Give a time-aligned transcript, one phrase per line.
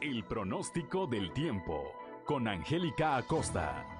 [0.00, 1.92] El pronóstico del tiempo
[2.24, 3.99] con Angélica Acosta.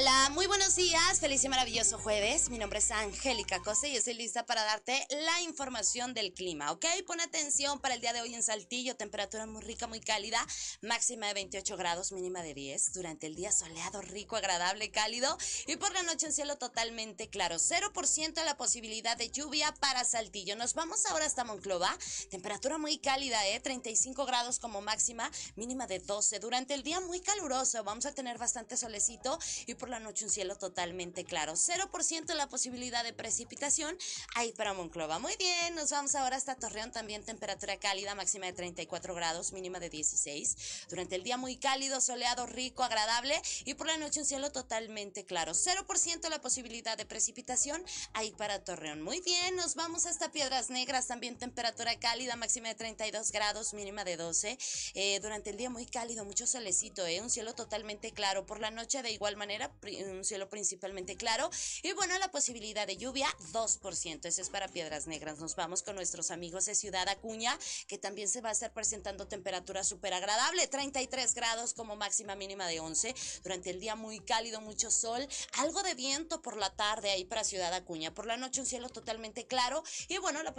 [0.00, 2.48] Hola, muy buenos días, feliz y maravilloso jueves.
[2.48, 6.86] Mi nombre es Angélica Cose y estoy lista para darte la información del clima, ¿ok?
[7.06, 10.38] Pon atención para el día de hoy en Saltillo, temperatura muy rica, muy cálida,
[10.80, 12.94] máxima de 28 grados, mínima de 10.
[12.94, 17.56] Durante el día soleado, rico, agradable, cálido y por la noche en cielo totalmente claro.
[17.56, 20.56] 0% la posibilidad de lluvia para Saltillo.
[20.56, 21.94] Nos vamos ahora hasta Monclova,
[22.30, 23.60] temperatura muy cálida, ¿eh?
[23.60, 26.38] 35 grados como máxima, mínima de 12.
[26.38, 30.30] Durante el día muy caluroso, vamos a tener bastante solecito y por la noche un
[30.30, 31.54] cielo totalmente claro.
[31.54, 33.96] 0% la posibilidad de precipitación
[34.34, 35.18] ahí para Monclova.
[35.18, 39.80] Muy bien, nos vamos ahora hasta Torreón, también temperatura cálida, máxima de 34 grados, mínima
[39.80, 40.86] de 16.
[40.88, 45.24] Durante el día muy cálido, soleado, rico, agradable y por la noche un cielo totalmente
[45.24, 45.52] claro.
[45.52, 49.02] 0% la posibilidad de precipitación ahí para Torreón.
[49.02, 54.04] Muy bien, nos vamos hasta Piedras Negras, también temperatura cálida, máxima de 32 grados, mínima
[54.04, 54.58] de 12.
[54.94, 58.46] Eh, durante el día muy cálido, mucho solecito, eh, un cielo totalmente claro.
[58.46, 61.50] Por la noche de igual manera un cielo principalmente claro.
[61.82, 64.26] Y bueno, la posibilidad de lluvia, 2%.
[64.26, 65.38] Eso es para Piedras Negras.
[65.38, 69.26] Nos vamos con nuestros amigos de Ciudad Acuña, que también se va a estar presentando
[69.26, 73.14] temperatura súper agradable, 33 grados como máxima mínima de 11.
[73.42, 77.44] Durante el día muy cálido, mucho sol, algo de viento por la tarde ahí para
[77.44, 78.14] Ciudad Acuña.
[78.14, 79.82] Por la noche un cielo totalmente claro.
[80.08, 80.54] Y bueno, la,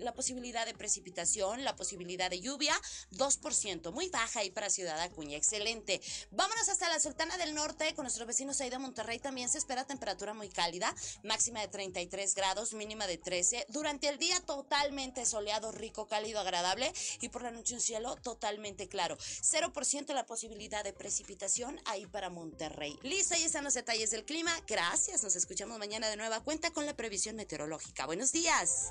[0.00, 2.74] la posibilidad de precipitación, la posibilidad de lluvia,
[3.12, 3.92] 2%.
[3.92, 5.36] Muy baja ahí para Ciudad Acuña.
[5.36, 6.00] Excelente.
[6.30, 9.84] Vámonos hasta la Sultana del Norte con nuestro vecinos ahí de Monterrey también se espera
[9.84, 13.66] temperatura muy cálida, máxima de 33 grados, mínima de 13.
[13.68, 18.88] Durante el día totalmente soleado, rico, cálido, agradable y por la noche un cielo totalmente
[18.88, 19.16] claro.
[19.16, 22.98] 0% la posibilidad de precipitación ahí para Monterrey.
[23.02, 24.52] Listo, ahí están los detalles del clima.
[24.66, 28.06] Gracias, nos escuchamos mañana de nueva cuenta con la previsión meteorológica.
[28.06, 28.90] Buenos días.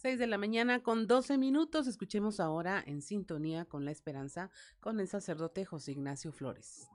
[0.00, 1.86] 6 de la mañana con 12 minutos.
[1.86, 4.48] Escuchemos ahora en sintonía con la esperanza
[4.80, 6.88] con el sacerdote José Ignacio Flores.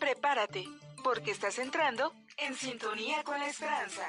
[0.00, 0.64] Prepárate,
[1.02, 4.08] porque estás entrando en sintonía con la esperanza.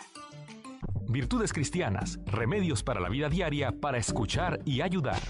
[1.09, 5.21] Virtudes cristianas, remedios para la vida diaria para escuchar y ayudar.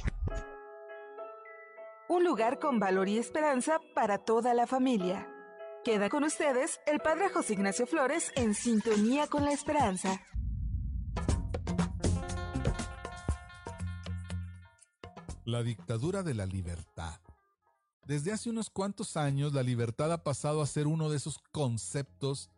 [2.08, 5.28] Un lugar con valor y esperanza para toda la familia.
[5.84, 10.22] Queda con ustedes el Padre José Ignacio Flores en sintonía con la esperanza.
[15.46, 17.20] La dictadura de la libertad.
[18.08, 22.50] Desde hace unos cuantos años la libertad ha pasado a ser uno de esos conceptos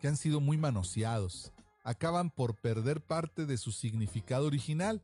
[0.00, 1.52] que han sido muy manoseados.
[1.82, 5.02] Acaban por perder parte de su significado original.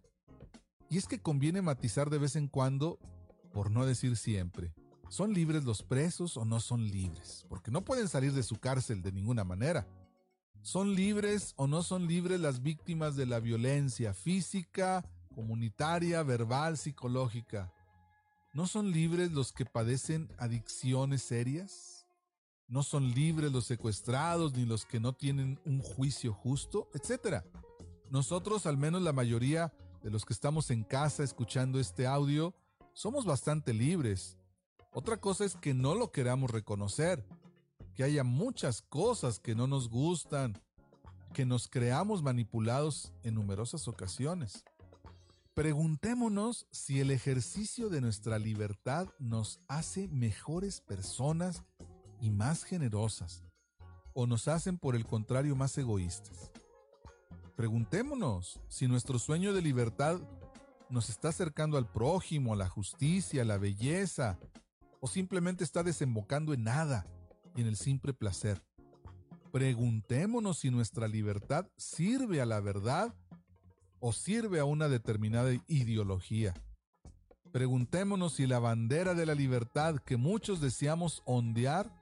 [0.89, 2.99] Y es que conviene matizar de vez en cuando,
[3.53, 4.73] por no decir siempre.
[5.11, 7.45] ¿Son libres los presos o no son libres?
[7.51, 9.87] Porque no pueden salir de su cárcel de ninguna manera.
[10.63, 15.05] ¿Son libres o no son libres las víctimas de la violencia física,
[15.41, 17.73] comunitaria, verbal, psicológica,
[18.53, 22.01] ¿no son libres los que padecen adicciones serias?
[22.71, 27.45] no son libres los secuestrados ni los que no tienen un juicio justo, etc.
[28.11, 32.55] Nosotros, al menos la mayoría de los que estamos en casa escuchando este audio,
[32.93, 34.39] somos bastante libres.
[34.93, 37.27] Otra cosa es que no lo queramos reconocer,
[37.97, 40.57] que haya muchas cosas que no nos gustan,
[41.35, 44.65] que nos creamos manipulados en numerosas ocasiones.
[45.55, 51.65] Preguntémonos si el ejercicio de nuestra libertad nos hace mejores personas
[52.21, 53.43] y más generosas,
[54.15, 56.53] o nos hacen por el contrario más egoístas.
[57.57, 60.21] Preguntémonos si nuestro sueño de libertad
[60.89, 64.39] nos está acercando al prójimo, a la justicia, a la belleza,
[65.01, 67.07] o simplemente está desembocando en nada
[67.57, 68.63] y en el simple placer.
[69.53, 73.15] Preguntémonos si nuestra libertad sirve a la verdad
[74.01, 76.55] o sirve a una determinada ideología.
[77.53, 82.01] Preguntémonos si la bandera de la libertad que muchos deseamos ondear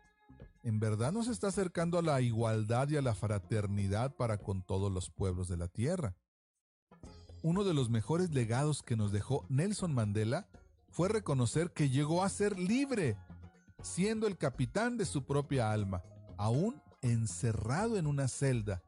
[0.62, 4.92] en verdad nos está acercando a la igualdad y a la fraternidad para con todos
[4.92, 6.16] los pueblos de la tierra.
[7.42, 10.48] Uno de los mejores legados que nos dejó Nelson Mandela
[10.90, 13.16] fue reconocer que llegó a ser libre,
[13.82, 16.02] siendo el capitán de su propia alma,
[16.36, 18.82] aún encerrado en una celda,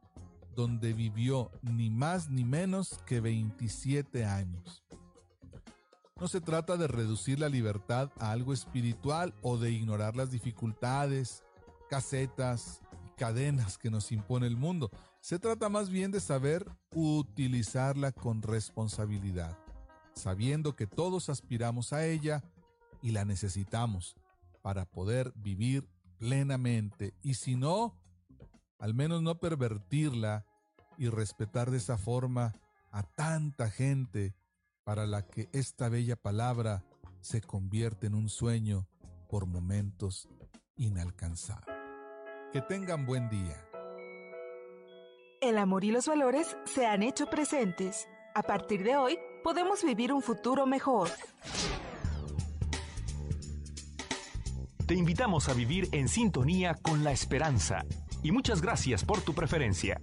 [0.55, 4.83] donde vivió ni más ni menos que 27 años.
[6.19, 11.43] No se trata de reducir la libertad a algo espiritual o de ignorar las dificultades,
[11.89, 12.81] casetas
[13.17, 14.89] cadenas que nos impone el mundo.
[15.19, 19.57] Se trata más bien de saber utilizarla con responsabilidad,
[20.13, 22.43] sabiendo que todos aspiramos a ella
[23.01, 24.15] y la necesitamos
[24.61, 25.87] para poder vivir
[26.17, 27.95] plenamente y si no,
[28.81, 30.43] al menos no pervertirla
[30.97, 32.55] y respetar de esa forma
[32.91, 34.35] a tanta gente
[34.83, 36.83] para la que esta bella palabra
[37.21, 38.87] se convierte en un sueño
[39.29, 40.27] por momentos
[40.75, 41.77] inalcanzables.
[42.51, 43.63] Que tengan buen día.
[45.41, 48.07] El amor y los valores se han hecho presentes.
[48.33, 51.07] A partir de hoy, podemos vivir un futuro mejor.
[54.87, 57.85] Te invitamos a vivir en sintonía con la esperanza
[58.23, 60.01] y muchas gracias por tu preferencia.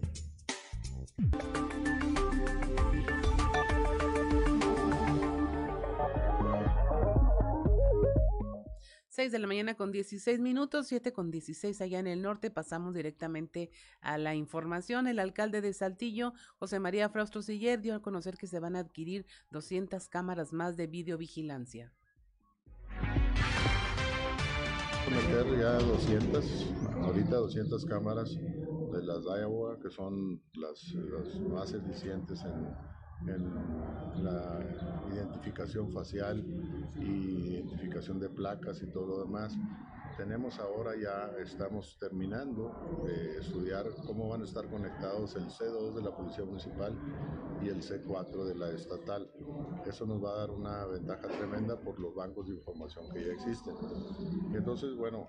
[9.18, 12.52] 6 de la mañana con 16 minutos, 7 con 16 allá en el norte.
[12.52, 13.68] Pasamos directamente
[14.00, 15.08] a la información.
[15.08, 18.78] El alcalde de Saltillo, José María Frausto Siller, dio a conocer que se van a
[18.78, 21.92] adquirir 200 cámaras más de videovigilancia.
[25.10, 26.44] Meter ya 200,
[27.02, 34.60] ahorita 200 cámaras de las Iowa, que son las, las más eficientes en, en la
[35.12, 36.44] identificación facial
[36.96, 39.56] y identificación de placas y todo lo demás.
[40.18, 42.74] Tenemos ahora ya, estamos terminando
[43.06, 46.92] de estudiar cómo van a estar conectados el C2 de la Policía Municipal
[47.62, 49.30] y el C4 de la estatal.
[49.86, 53.32] Eso nos va a dar una ventaja tremenda por los bancos de información que ya
[53.32, 53.76] existen.
[54.52, 55.28] Entonces, bueno,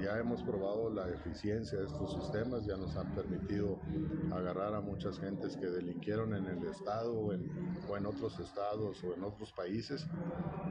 [0.00, 3.80] ya hemos probado la eficiencia de estos sistemas, ya nos han permitido
[4.30, 7.50] agarrar a muchas gentes que delinquieron en el estado en,
[7.98, 10.06] en otros estados o en otros países.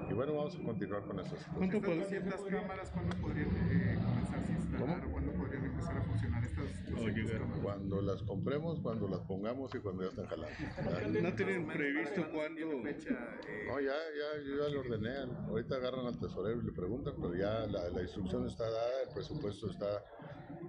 [0.10, 1.36] Y bueno, vamos a continuar con eso.
[1.56, 5.08] ¿Cuánto ciertas cámaras cuándo podrían eh, comenzarse a instalar?
[5.10, 7.62] ¿Cuándo podrían empezar a funcionar estas cámaras?
[7.62, 11.22] Cuando las compremos, cuando las pongamos y cuando ya están jalando.
[11.22, 12.66] ¿No tienen previsto cuándo?
[12.66, 15.34] No, ya, ya, yo ya lo ordené.
[15.48, 19.14] Ahorita agarran al tesorero y le preguntan, pero ya la, la instrucción está dada, el
[19.14, 20.04] presupuesto está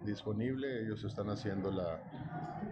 [0.05, 2.03] disponible, ellos están haciendo la,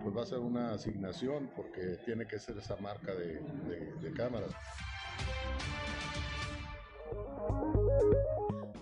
[0.03, 4.13] pues va a ser una asignación porque tiene que ser esa marca de, de, de
[4.13, 4.51] cámaras.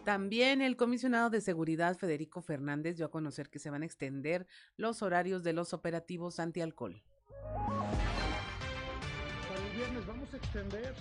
[0.05, 4.47] También el comisionado de seguridad Federico Fernández dio a conocer que se van a extender
[4.77, 7.03] los horarios de los operativos antialcohol.
[7.43, 10.95] Para el viernes vamos a extender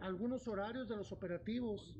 [0.00, 1.96] algunos horarios de los operativos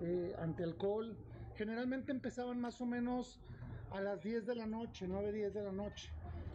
[0.00, 1.16] eh, antialcohol.
[1.56, 3.40] Generalmente empezaban más o menos
[3.90, 6.10] a las 10 de la noche, 9, 10 de la noche.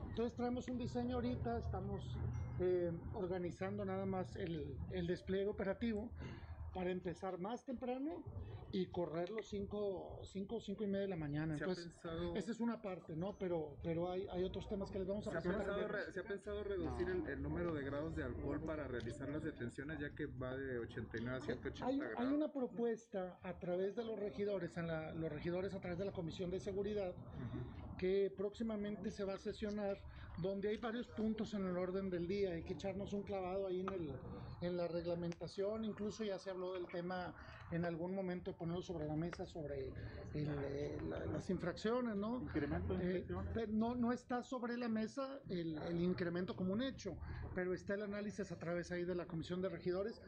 [0.09, 2.17] Entonces traemos un diseño ahorita, estamos
[2.59, 6.09] eh, organizando nada más el, el despliegue operativo
[6.73, 8.23] para empezar más temprano
[8.73, 11.55] y correr los 5, 5, 5 y media de la mañana.
[11.55, 13.37] ¿Se ha Entonces, pensado- esa es una parte, ¿no?
[13.37, 15.75] Pero, pero hay, hay otros temas que les vamos a ¿Se presentar.
[15.75, 19.43] pensado, se ha pensado reducir el, el número de grados de alcohol para realizar las
[19.43, 22.15] detenciones, ya que va de 89 a 180 Hay, grados?
[22.17, 26.05] hay una propuesta a través de los regidores, en la- los regidores a través de
[26.05, 27.13] la Comisión de Seguridad,
[27.99, 29.99] que próximamente se va a sesionar
[30.37, 32.53] donde hay varios puntos en el orden del día.
[32.53, 34.11] Hay que echarnos un clavado ahí en, el,
[34.61, 35.85] en la reglamentación.
[35.85, 37.35] Incluso ya se habló del tema
[37.73, 39.91] en algún momento ponerlo sobre la mesa sobre
[40.33, 40.97] eh,
[41.33, 42.41] las infracciones, ¿no?
[42.41, 47.17] Incremento de eh, no, no está sobre la mesa el, el, incremento como un hecho,
[47.55, 50.21] pero está el análisis a través ahí de la Comisión de Regidores.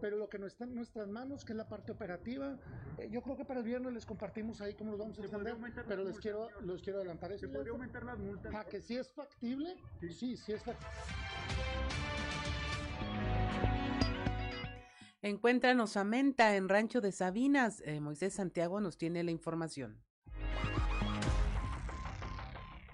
[0.00, 2.56] Pero lo que no está en nuestras manos, que es la parte operativa,
[2.98, 5.56] eh, yo creo que para el viernes les compartimos ahí cómo los vamos a extender,
[5.88, 7.36] pero les quiero, los quiero adelantar.
[7.38, 8.54] ¿Se podría aumentar las multas?
[8.54, 11.61] A que sí es factible, sí, sí, es factible.
[15.24, 17.80] Encuéntranos a Menta en Rancho de Sabinas.
[17.86, 20.02] Eh, Moisés Santiago nos tiene la información.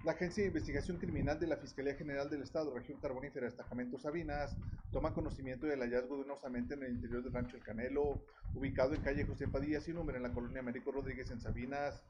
[0.05, 4.55] La Agencia de Investigación Criminal de la Fiscalía General del Estado, Región Carbonífera, Destacamento Sabinas,
[4.93, 8.23] toma conocimiento del hallazgo de una osamenta en el interior del Rancho El Canelo,
[8.55, 12.03] ubicado en calle José Padilla, sin número, en la colonia Américo Rodríguez, en Sabinas.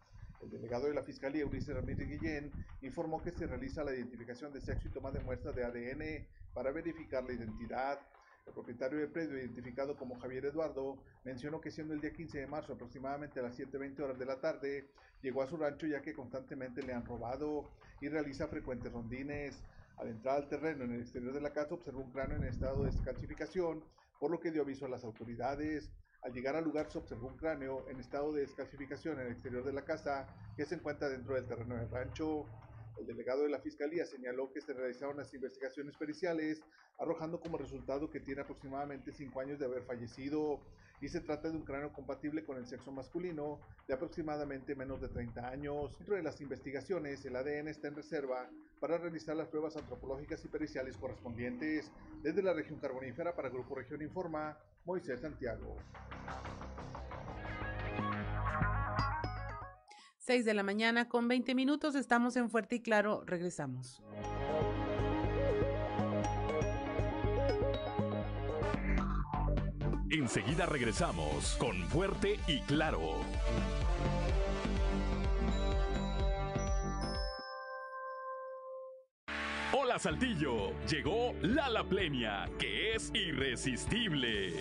[0.43, 2.51] El delegado de la Fiscalía, Ulises Ramírez Guillén,
[2.83, 6.73] informó que se realiza la identificación de sexo y toma de muestra de ADN para
[6.73, 8.01] verificar la identidad.
[8.49, 12.47] El propietario del predio, identificado como Javier Eduardo, mencionó que siendo el día 15 de
[12.47, 14.89] marzo aproximadamente a las 7.20 horas de la tarde,
[15.21, 19.63] llegó a su rancho ya que constantemente le han robado y realiza frecuentes rondines.
[19.99, 22.85] Al entrar al terreno en el exterior de la casa observó un cráneo en estado
[22.85, 23.85] de descalcificación,
[24.19, 25.91] por lo que dio aviso a las autoridades.
[26.23, 29.63] Al llegar al lugar se observó un cráneo en estado de descalcificación en el exterior
[29.63, 30.27] de la casa
[30.57, 32.47] que se encuentra dentro del terreno del rancho.
[32.99, 36.63] El delegado de la Fiscalía señaló que se realizaron las investigaciones periciales,
[36.99, 40.61] arrojando como resultado que tiene aproximadamente 5 años de haber fallecido
[41.01, 45.09] y se trata de un cráneo compatible con el sexo masculino de aproximadamente menos de
[45.09, 45.97] 30 años.
[45.99, 48.51] Dentro de las investigaciones, el ADN está en reserva
[48.81, 51.91] para realizar las pruebas antropológicas y periciales correspondientes.
[52.23, 55.77] Desde la región carbonífera para Grupo Región Informa, Moisés Santiago.
[60.29, 64.03] 6 de la mañana con 20 minutos, estamos en Fuerte y Claro, regresamos.
[70.11, 73.01] Enseguida regresamos con Fuerte y Claro.
[79.73, 84.53] Hola Saltillo, llegó Lala Plenia, que es irresistible.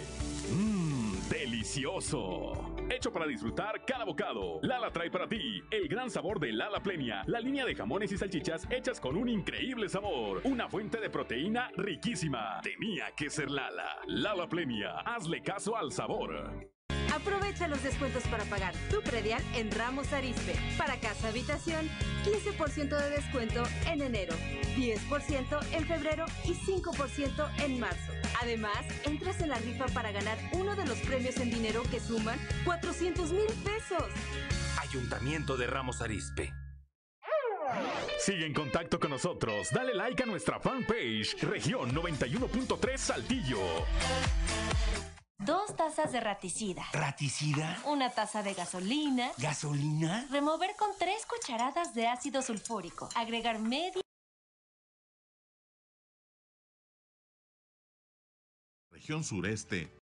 [0.50, 0.97] Mmm,
[1.29, 2.75] delicioso.
[2.89, 4.60] Hecho para disfrutar cada bocado.
[4.62, 8.17] Lala trae para ti el gran sabor de Lala Plenia, la línea de jamones y
[8.17, 10.41] salchichas hechas con un increíble sabor.
[10.43, 12.62] Una fuente de proteína riquísima.
[12.62, 13.98] Tenía que ser Lala.
[14.07, 16.76] Lala Plenia, hazle caso al sabor.
[17.17, 20.53] Aprovecha los descuentos para pagar tu predial en Ramos Arispe.
[20.77, 21.89] Para casa habitación,
[22.24, 24.36] 15% de descuento en enero,
[24.75, 28.12] 10% en febrero y 5% en marzo.
[28.39, 32.38] Además, entras en la rifa para ganar uno de los premios en dinero que suman
[32.65, 34.05] 400 mil pesos.
[34.79, 36.53] Ayuntamiento de Ramos Arispe.
[38.19, 39.69] Sigue en contacto con nosotros.
[39.71, 43.59] Dale like a nuestra fanpage, región 91.3 Saltillo.
[45.39, 46.84] Dos tazas de raticida.
[46.94, 47.77] ¿Raticida?
[47.86, 49.32] Una taza de gasolina.
[49.38, 50.27] ¿Gasolina?
[50.32, 53.08] Remover con tres cucharadas de ácido sulfúrico.
[53.15, 54.01] Agregar media.
[58.89, 59.97] Región sureste.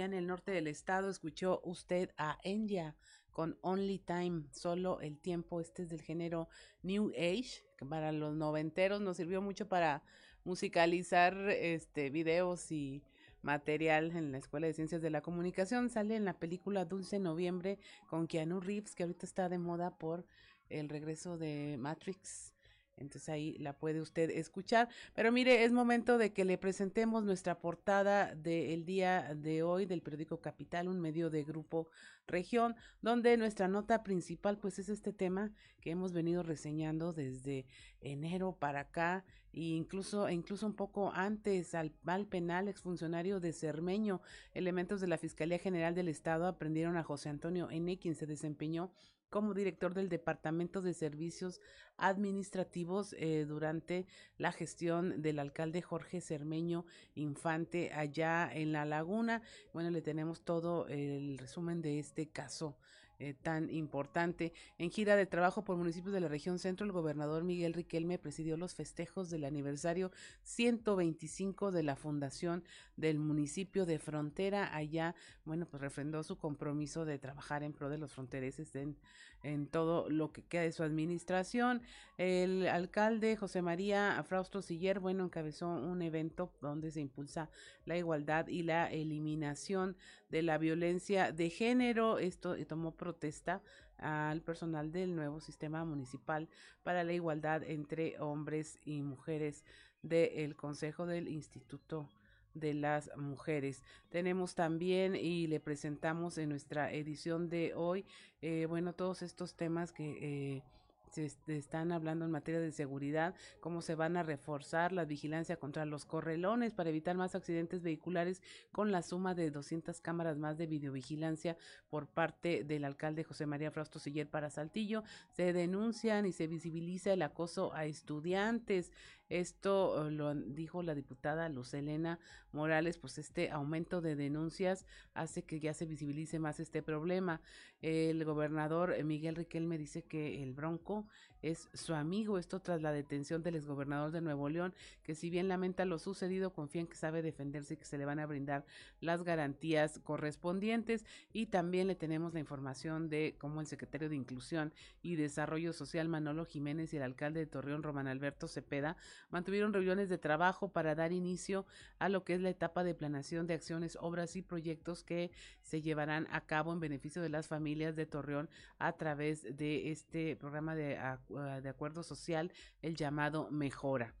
[0.00, 2.96] En el norte del estado escuchó usted a Enya
[3.32, 5.60] con Only Time, solo el tiempo.
[5.60, 6.48] Este es del género
[6.82, 10.02] New Age, que para los noventeros nos sirvió mucho para
[10.42, 13.02] musicalizar este videos y
[13.42, 15.90] material en la Escuela de Ciencias de la Comunicación.
[15.90, 20.24] Sale en la película Dulce Noviembre con Keanu Reeves, que ahorita está de moda por
[20.70, 22.54] el regreso de Matrix.
[23.00, 24.88] Entonces ahí la puede usted escuchar.
[25.14, 30.02] Pero mire, es momento de que le presentemos nuestra portada del día de hoy del
[30.02, 31.88] periódico Capital, un medio de grupo
[32.26, 37.66] región, donde nuestra nota principal pues es este tema que hemos venido reseñando desde
[38.00, 43.52] enero para acá e incluso, e incluso un poco antes al, al penal exfuncionario de
[43.52, 44.20] Cermeño.
[44.52, 48.92] Elementos de la Fiscalía General del Estado aprendieron a José Antonio N., quien se desempeñó
[49.30, 51.60] como director del Departamento de Servicios
[51.96, 54.06] Administrativos eh, durante
[54.36, 56.84] la gestión del alcalde Jorge Cermeño
[57.14, 59.42] Infante allá en La Laguna.
[59.72, 62.76] Bueno, le tenemos todo el resumen de este caso
[63.20, 64.54] eh, tan importante.
[64.78, 68.56] En gira de trabajo por municipios de la región centro, el gobernador Miguel Riquelme presidió
[68.56, 70.10] los festejos del aniversario
[70.44, 72.64] 125 de la fundación
[72.96, 74.74] del municipio de Frontera.
[74.74, 78.96] Allá, bueno, pues refrendó su compromiso de trabajar en pro de los frontereses en,
[79.42, 81.82] en todo lo que queda de su administración.
[82.16, 87.50] El alcalde José María Frausto Siller, bueno, encabezó un evento donde se impulsa
[87.84, 89.96] la igualdad y la eliminación
[90.30, 92.18] de la violencia de género.
[92.18, 93.62] Esto eh, tomó protesta
[93.98, 96.48] al personal del nuevo sistema municipal
[96.82, 99.64] para la igualdad entre hombres y mujeres
[100.02, 102.08] del Consejo del Instituto
[102.54, 103.82] de las Mujeres.
[104.08, 108.06] Tenemos también y le presentamos en nuestra edición de hoy,
[108.42, 110.56] eh, bueno, todos estos temas que...
[110.56, 110.62] Eh,
[111.10, 115.84] se están hablando en materia de seguridad, cómo se van a reforzar la vigilancia contra
[115.84, 120.66] los correlones para evitar más accidentes vehiculares con la suma de 200 cámaras más de
[120.66, 121.56] videovigilancia
[121.88, 125.02] por parte del alcalde José María Frausto Siller para Saltillo.
[125.30, 128.92] Se denuncian y se visibiliza el acoso a estudiantes.
[129.30, 132.18] Esto eh, lo dijo la diputada Luz Elena
[132.52, 134.84] Morales, pues este aumento de denuncias
[135.14, 137.40] hace que ya se visibilice más este problema.
[137.80, 141.06] El gobernador eh, Miguel Riquelme dice que el Bronco
[141.42, 145.48] es su amigo, esto tras la detención del exgobernador de Nuevo León, que si bien
[145.48, 148.64] lamenta lo sucedido, confía en que sabe defenderse y que se le van a brindar
[149.00, 151.04] las garantías correspondientes.
[151.32, 156.08] Y también le tenemos la información de cómo el secretario de Inclusión y Desarrollo Social
[156.08, 158.96] Manolo Jiménez y el alcalde de Torreón Román Alberto Cepeda
[159.30, 161.66] mantuvieron reuniones de trabajo para dar inicio
[161.98, 165.30] a lo que es la etapa de planeación de acciones, obras y proyectos que
[165.62, 170.36] se llevarán a cabo en beneficio de las familias de Torreón a través de este
[170.36, 170.98] programa de,
[171.30, 174.14] de acuerdo social, el llamado Mejora.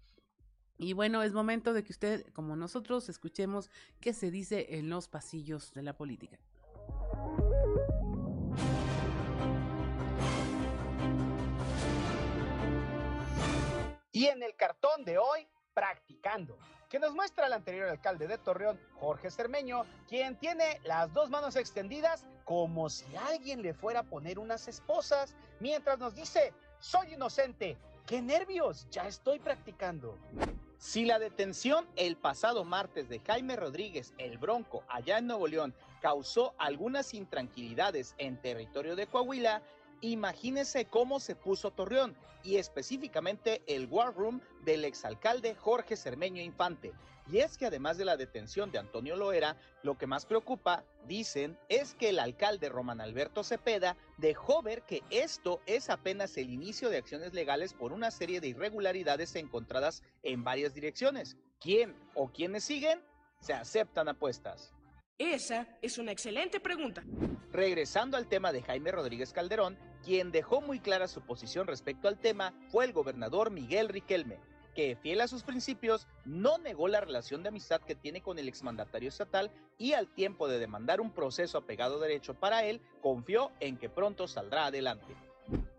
[0.78, 5.08] Y bueno, es momento de que usted, como nosotros, escuchemos qué se dice en los
[5.08, 6.38] pasillos de la política.
[14.12, 18.80] Y en el cartón de hoy, practicando, que nos muestra el anterior alcalde de Torreón,
[18.94, 24.38] Jorge Cermeño, quien tiene las dos manos extendidas como si alguien le fuera a poner
[24.38, 30.16] unas esposas, mientras nos dice, soy inocente, qué nervios, ya estoy practicando.
[30.78, 35.74] Si la detención el pasado martes de Jaime Rodríguez, el Bronco, allá en Nuevo León,
[36.00, 39.62] causó algunas intranquilidades en territorio de Coahuila,
[40.00, 46.92] Imagínense cómo se puso Torreón y específicamente el War Room del exalcalde Jorge Cermeño Infante.
[47.30, 51.56] Y es que además de la detención de Antonio Loera, lo que más preocupa, dicen,
[51.68, 56.90] es que el alcalde Román Alberto Cepeda dejó ver que esto es apenas el inicio
[56.90, 61.36] de acciones legales por una serie de irregularidades encontradas en varias direcciones.
[61.60, 63.00] ¿Quién o quiénes siguen?
[63.40, 64.72] Se aceptan apuestas.
[65.18, 67.04] Esa es una excelente pregunta.
[67.52, 72.18] Regresando al tema de Jaime Rodríguez Calderón, quien dejó muy clara su posición respecto al
[72.18, 74.38] tema fue el gobernador Miguel Riquelme,
[74.74, 78.48] que, fiel a sus principios, no negó la relación de amistad que tiene con el
[78.48, 83.76] exmandatario estatal y al tiempo de demandar un proceso apegado derecho para él, confió en
[83.76, 85.16] que pronto saldrá adelante.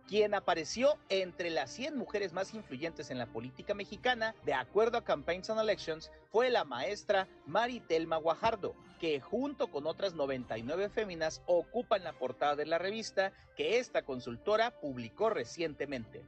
[0.07, 5.05] Quien apareció entre las 100 mujeres más influyentes en la política mexicana, de acuerdo a
[5.05, 12.03] Campaigns and Elections, fue la maestra Maritelma Guajardo, que junto con otras 99 féminas ocupan
[12.03, 16.23] la portada de la revista que esta consultora publicó recientemente.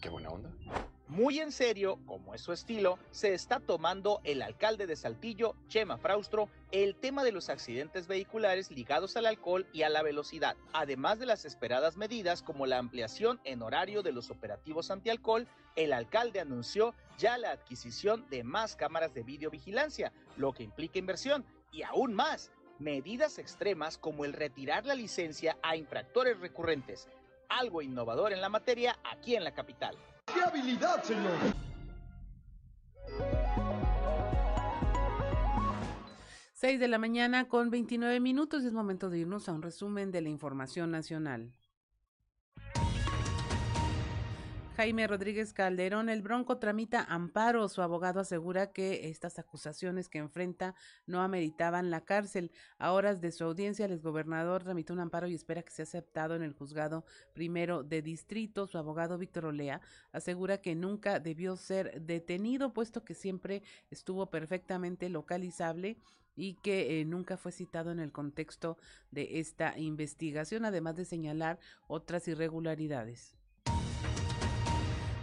[0.00, 0.52] Qué buena onda.
[1.08, 5.98] Muy en serio, como es su estilo, se está tomando el alcalde de Saltillo, Chema
[5.98, 11.18] Fraustro, el tema de los accidentes vehiculares ligados al alcohol y a la velocidad, además
[11.18, 16.38] de las esperadas medidas como la ampliación en horario de los operativos antialcohol, el alcalde
[16.38, 22.14] anunció ya la adquisición de más cámaras de videovigilancia, lo que implica inversión y aún
[22.14, 27.08] más, medidas extremas como el retirar la licencia a infractores recurrentes,
[27.48, 29.96] algo innovador en la materia aquí en la capital.
[30.32, 31.32] ¡Qué habilidad, señor!
[36.52, 40.20] Seis de la mañana con 29 minutos es momento de irnos a un resumen de
[40.20, 41.52] la información nacional.
[44.74, 47.68] Jaime Rodríguez Calderón, el Bronco tramita amparo.
[47.68, 50.74] Su abogado asegura que estas acusaciones que enfrenta
[51.06, 52.50] no ameritaban la cárcel.
[52.78, 56.34] A horas de su audiencia, el exgobernador tramitó un amparo y espera que sea aceptado
[56.36, 57.04] en el juzgado
[57.34, 58.66] primero de distrito.
[58.66, 65.10] Su abogado Víctor Olea asegura que nunca debió ser detenido, puesto que siempre estuvo perfectamente
[65.10, 65.98] localizable
[66.34, 68.78] y que eh, nunca fue citado en el contexto
[69.10, 71.58] de esta investigación, además de señalar
[71.88, 73.36] otras irregularidades.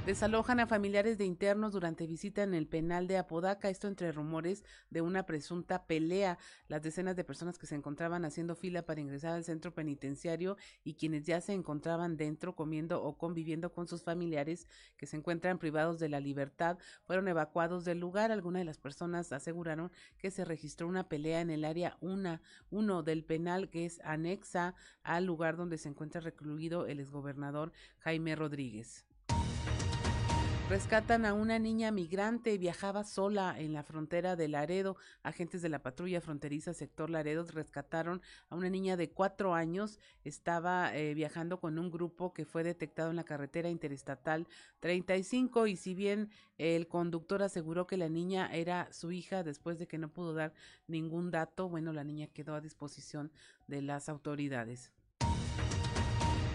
[0.10, 4.64] Desalojan a familiares de internos durante visita en el penal de Apodaca, esto entre rumores
[4.90, 6.40] de una presunta pelea.
[6.68, 10.96] Las decenas de personas que se encontraban haciendo fila para ingresar al centro penitenciario y
[10.96, 14.68] quienes ya se encontraban dentro comiendo o conviviendo con sus familiares
[14.98, 18.32] que se encuentran privados de la libertad fueron evacuados del lugar.
[18.32, 23.24] Algunas de las personas aseguraron que se registró una pelea en el área 1 del
[23.26, 29.06] penal que es anexa al lugar donde se encuentra recluido el exgobernador Jaime Rodríguez.
[30.70, 34.98] Rescatan a una niña migrante, viajaba sola en la frontera de Laredo.
[35.24, 39.98] Agentes de la patrulla fronteriza sector Laredo rescataron a una niña de cuatro años.
[40.24, 44.48] Estaba eh, viajando con un grupo que fue detectado en la carretera interestatal
[44.80, 46.30] 35 y si bien
[46.60, 50.54] el conductor aseguró que la niña era su hija después de que no pudo dar
[50.86, 53.32] ningún dato, bueno, la niña quedó a disposición
[53.68, 54.92] de las autoridades.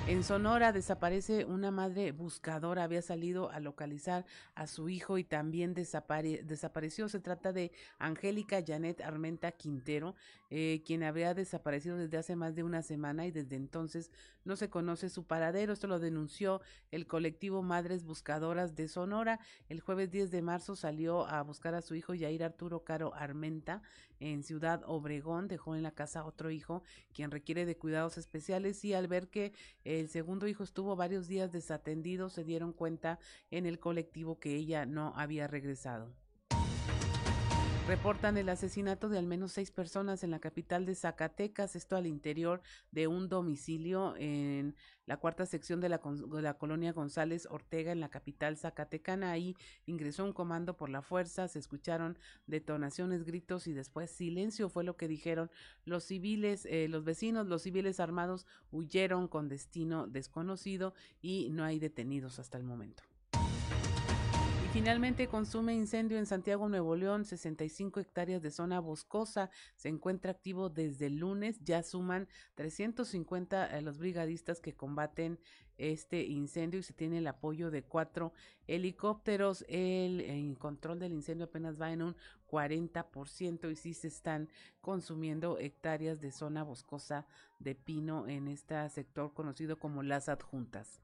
[0.07, 5.73] En Sonora desaparece una madre buscadora, había salido a localizar a su hijo y también
[5.73, 7.09] desapareció.
[7.09, 10.15] Se trata de Angélica Janet Armenta Quintero,
[10.51, 14.11] eh, quien habría desaparecido desde hace más de una semana y desde entonces
[14.45, 15.73] no se conoce su paradero.
[15.73, 19.41] Esto lo denunció el colectivo Madres Buscadoras de Sonora.
[19.71, 23.81] El jueves 10 de marzo salió a buscar a su hijo Yair Arturo Caro Armenta
[24.21, 25.49] en Ciudad Obregón.
[25.49, 29.53] Dejó en la casa otro hijo quien requiere de cuidados especiales y al ver que
[30.01, 33.19] el segundo hijo estuvo varios días desatendido se dieron cuenta
[33.51, 36.15] en el colectivo que ella no había regresado.
[37.87, 42.07] Reportan el asesinato de al menos seis personas en la capital de Zacatecas, esto al
[42.07, 46.01] interior de un domicilio en la cuarta sección de la,
[46.41, 49.33] la, colonia González Ortega en la capital zacatecana.
[49.33, 54.83] Ahí ingresó un comando por la fuerza, se escucharon detonaciones, gritos y después silencio fue
[54.83, 55.51] lo que dijeron
[55.85, 61.79] los civiles, eh, los vecinos, los civiles armados huyeron con destino desconocido y no hay
[61.79, 63.03] detenidos hasta el momento.
[64.75, 69.49] Finalmente consume incendio en Santiago, Nuevo León, 65 hectáreas de zona boscosa.
[69.77, 71.61] Se encuentra activo desde el lunes.
[71.63, 75.39] Ya suman 350 eh, los brigadistas que combaten
[75.79, 78.33] este incendio y se tiene el apoyo de cuatro
[78.67, 79.65] helicópteros.
[79.69, 82.17] El, el, control del incendio apenas va en un
[82.51, 84.49] 40% y sí se están
[84.81, 87.29] consumiendo hectáreas de zona boscosa
[87.61, 91.04] de pino en este sector conocido como las adjuntas.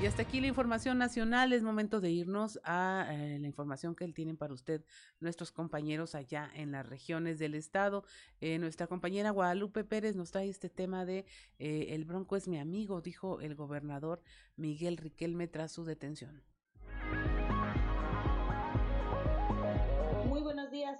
[0.00, 1.52] Y hasta aquí la información nacional.
[1.52, 4.84] Es momento de irnos a eh, la información que tienen para usted
[5.18, 8.04] nuestros compañeros allá en las regiones del estado.
[8.40, 11.26] Eh, nuestra compañera Guadalupe Pérez nos trae este tema de
[11.58, 14.22] eh, el Bronco es mi amigo, dijo el gobernador
[14.54, 16.44] Miguel Riquelme tras su detención.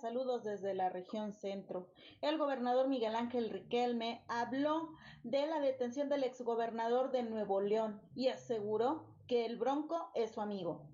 [0.01, 1.89] Saludos desde la región centro.
[2.23, 4.91] El gobernador Miguel Ángel Riquelme habló
[5.25, 10.41] de la detención del exgobernador de Nuevo León y aseguró que el Bronco es su
[10.41, 10.87] amigo.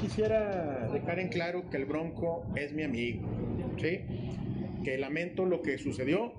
[0.00, 3.26] Quisiera dejar en claro que el Bronco es mi amigo,
[3.78, 4.00] ¿sí?
[4.84, 6.32] Que lamento lo que sucedió,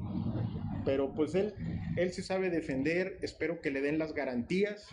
[0.86, 1.54] pero pues él
[1.96, 4.88] él se sabe defender, espero que le den las garantías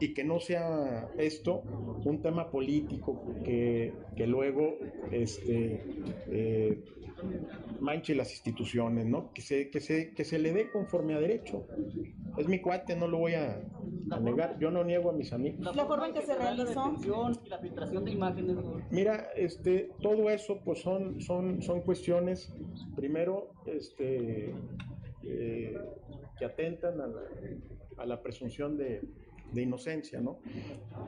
[0.00, 1.62] y que no sea esto
[2.04, 3.92] un tema político que,
[4.26, 4.78] luego
[5.10, 5.82] este,
[6.28, 6.84] eh,
[7.80, 9.32] manche las instituciones, ¿no?
[9.32, 11.66] Que se, que, se, que se le dé conforme a derecho.
[12.36, 13.62] Es mi cuate, no lo voy a,
[14.20, 14.58] negar.
[14.58, 15.74] Yo no niego a mis amigos.
[15.74, 16.92] La forma en que se realizó.
[17.48, 18.56] La filtración de imágenes.
[18.90, 22.52] Mira, este, todo eso pues son, son, son cuestiones,
[22.96, 24.54] primero, este,
[25.24, 25.78] eh,
[26.40, 26.98] que atentan
[27.98, 29.02] a la, presunción de,
[29.54, 30.38] inocencia, ¿no?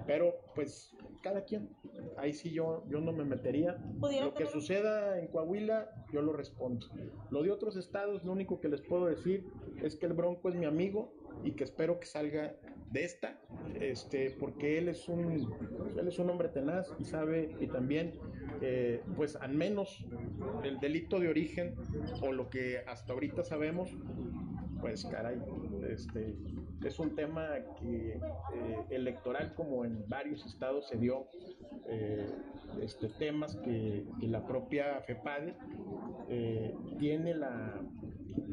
[0.06, 1.70] Pero pues cada quien,
[2.18, 3.78] ahí sí yo, yo no me metería.
[4.00, 6.86] Lo que suceda en Coahuila, yo lo respondo.
[7.30, 9.46] Lo de otros estados, lo único que les puedo decir
[9.82, 11.14] es que el Bronco es mi amigo
[11.44, 12.54] y que espero que salga
[12.90, 13.40] de esta,
[13.80, 15.32] este, porque él es un,
[15.98, 18.12] él es un hombre tenaz y sabe y también,
[18.60, 20.04] eh, pues al menos
[20.62, 21.74] el delito de origen
[22.20, 23.96] o lo que hasta ahorita sabemos,
[24.82, 25.40] pues caray,
[25.88, 26.36] este,
[26.84, 28.20] es un tema que eh,
[28.90, 31.28] electoral como en varios estados se dio
[31.86, 32.26] eh,
[32.80, 35.54] este, temas que, la propia FEPADE
[36.28, 37.80] eh, tiene la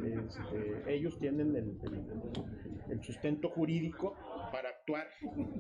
[0.04, 4.16] este, ellos tienen el, sustento jurídico
[4.90, 5.08] actuar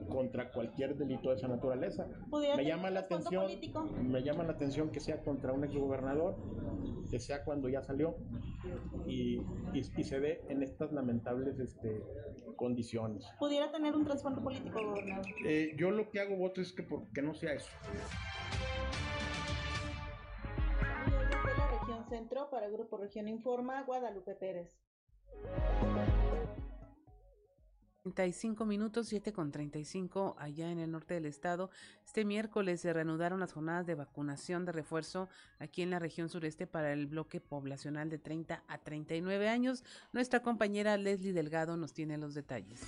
[0.09, 2.07] contra cualquier delito de esa naturaleza.
[2.55, 3.47] Me llama la atención,
[4.03, 6.35] me llama la atención que sea contra un exgobernador,
[7.09, 8.15] que sea cuando ya salió
[9.05, 9.41] y,
[9.73, 12.03] y, se ve en estas lamentables este,
[12.55, 13.25] condiciones.
[13.39, 15.25] ¿Pudiera tener un trasfondo político, gobernador?
[15.45, 17.71] Eh, yo lo que hago voto es que, que no sea eso.
[21.55, 24.79] La región centro, para el Grupo Región Informa, Guadalupe Pérez.
[28.03, 31.69] 35 minutos, 7 con 35 allá en el norte del estado.
[32.05, 36.65] Este miércoles se reanudaron las jornadas de vacunación de refuerzo aquí en la región sureste
[36.65, 39.83] para el bloque poblacional de 30 a 39 años.
[40.13, 42.81] Nuestra compañera Leslie Delgado nos tiene los detalles.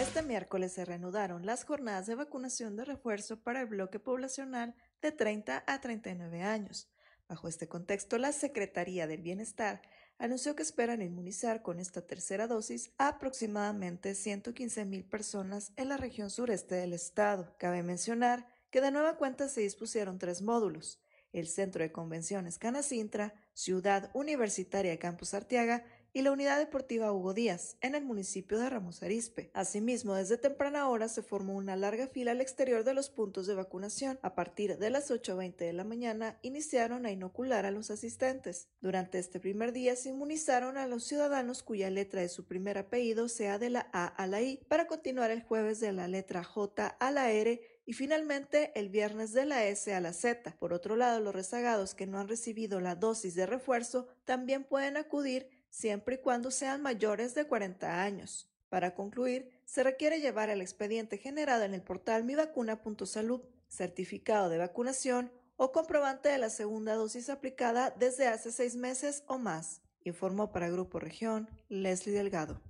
[0.00, 5.12] Este miércoles se reanudaron las jornadas de vacunación de refuerzo para el bloque poblacional de
[5.12, 6.88] 30 a 39 años.
[7.28, 9.80] Bajo este contexto, la Secretaría del Bienestar
[10.18, 15.96] anunció que esperan inmunizar con esta tercera dosis a aproximadamente 115 mil personas en la
[15.96, 17.54] región sureste del estado.
[17.58, 21.00] Cabe mencionar que de nueva cuenta se dispusieron tres módulos,
[21.32, 25.84] el Centro de Convenciones Canacintra, Ciudad Universitaria Campus Arteaga
[26.16, 29.50] y la Unidad Deportiva Hugo Díaz, en el municipio de Ramos Arizpe.
[29.52, 33.56] Asimismo, desde temprana hora se formó una larga fila al exterior de los puntos de
[33.56, 34.20] vacunación.
[34.22, 38.68] A partir de las 8.20 de la mañana, iniciaron a inocular a los asistentes.
[38.80, 43.28] Durante este primer día se inmunizaron a los ciudadanos cuya letra de su primer apellido
[43.28, 46.86] sea de la A a la I, para continuar el jueves de la letra J
[46.86, 50.56] a la R y finalmente el viernes de la S a la Z.
[50.58, 54.96] Por otro lado, los rezagados que no han recibido la dosis de refuerzo también pueden
[54.96, 58.48] acudir siempre y cuando sean mayores de 40 años.
[58.68, 65.32] Para concluir, se requiere llevar el expediente generado en el portal mivacuna.salud, certificado de vacunación
[65.56, 70.70] o comprobante de la segunda dosis aplicada desde hace seis meses o más, informó para
[70.70, 72.60] Grupo Región Leslie Delgado.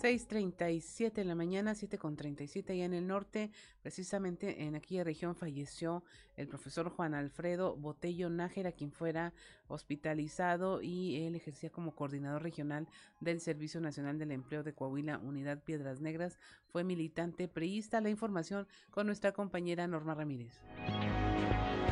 [0.00, 3.50] 6.37 de la mañana, 7.37 allá en el norte,
[3.82, 6.02] precisamente en aquella región falleció
[6.38, 9.34] el profesor Juan Alfredo Botello Nájera, quien fuera
[9.68, 12.88] hospitalizado y él ejercía como coordinador regional
[13.20, 16.38] del Servicio Nacional del Empleo de Coahuila, Unidad Piedras Negras,
[16.72, 18.00] fue militante priista.
[18.00, 20.62] La información con nuestra compañera Norma Ramírez.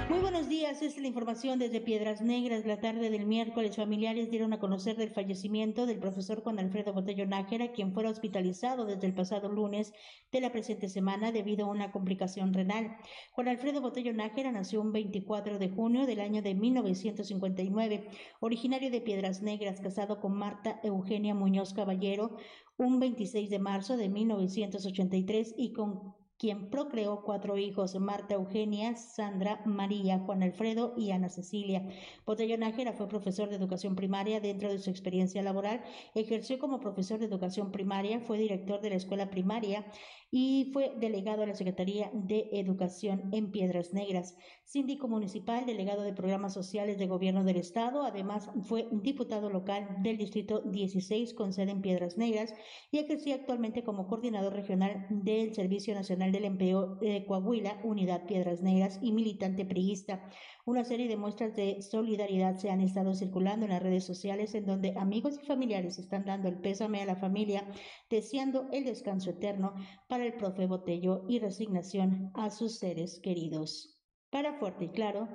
[0.09, 2.65] Muy buenos días, esta es la información desde Piedras Negras.
[2.65, 7.27] La tarde del miércoles, familiares dieron a conocer del fallecimiento del profesor Juan Alfredo Botello
[7.27, 9.93] Nájera, quien fuera hospitalizado desde el pasado lunes
[10.33, 12.97] de la presente semana debido a una complicación renal.
[13.33, 18.09] Juan Alfredo Botello Nájera nació un 24 de junio del año de 1959,
[18.41, 22.35] originario de Piedras Negras, casado con Marta Eugenia Muñoz Caballero,
[22.79, 29.61] un 26 de marzo de 1983 y con quien procreó cuatro hijos, Marta Eugenia, Sandra,
[29.65, 31.87] María, Juan Alfredo y Ana Cecilia.
[32.25, 35.83] Botello Nájera fue profesor de educación primaria dentro de su experiencia laboral,
[36.15, 39.85] ejerció como profesor de educación primaria, fue director de la escuela primaria
[40.31, 46.13] y fue delegado a la Secretaría de Educación en Piedras Negras, síndico municipal, delegado de
[46.13, 51.71] programas sociales de gobierno del Estado, además fue diputado local del Distrito 16 con sede
[51.71, 52.53] en Piedras Negras
[52.91, 58.61] y ejerció actualmente como coordinador regional del Servicio Nacional del Empleo de Coahuila, Unidad Piedras
[58.61, 60.29] Negras y militante priista.
[60.69, 64.67] Una serie de muestras de solidaridad se han estado circulando en las redes sociales en
[64.67, 67.67] donde amigos y familiares están dando el pésame a la familia,
[68.11, 69.73] deseando el descanso eterno
[70.09, 73.99] para el profe Botello y resignación a sus seres queridos.
[74.29, 75.27] Para Fuerte y Claro,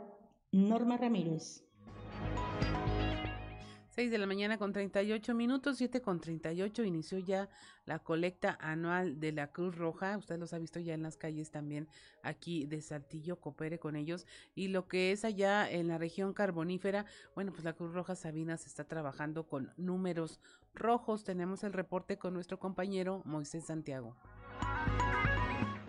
[0.52, 1.67] Norma Ramírez.
[3.93, 7.47] 6 de la mañana con 38 minutos, 7 con 38, inició ya
[7.86, 11.51] la colecta anual de la Cruz Roja, usted los ha visto ya en las calles
[11.51, 11.88] también
[12.23, 14.25] aquí de Saltillo, coopere con ellos,
[14.56, 18.65] y lo que es allá en la región carbonífera, bueno, pues la Cruz Roja Sabinas
[18.65, 20.39] está trabajando con números
[20.73, 24.15] rojos, tenemos el reporte con nuestro compañero Moisés Santiago.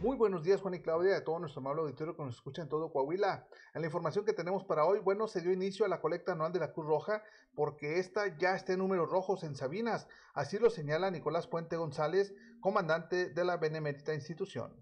[0.05, 2.69] Muy buenos días, Juan y Claudia, a todo nuestro amable auditorio que nos escucha en
[2.69, 3.47] todo Coahuila.
[3.73, 6.53] En la información que tenemos para hoy, bueno, se dio inicio a la colecta anual
[6.53, 7.23] de la Cruz Roja
[7.55, 10.07] porque esta ya está en números rojos en Sabinas.
[10.35, 14.75] Así lo señala Nicolás Puente González, comandante de la benemérita institución.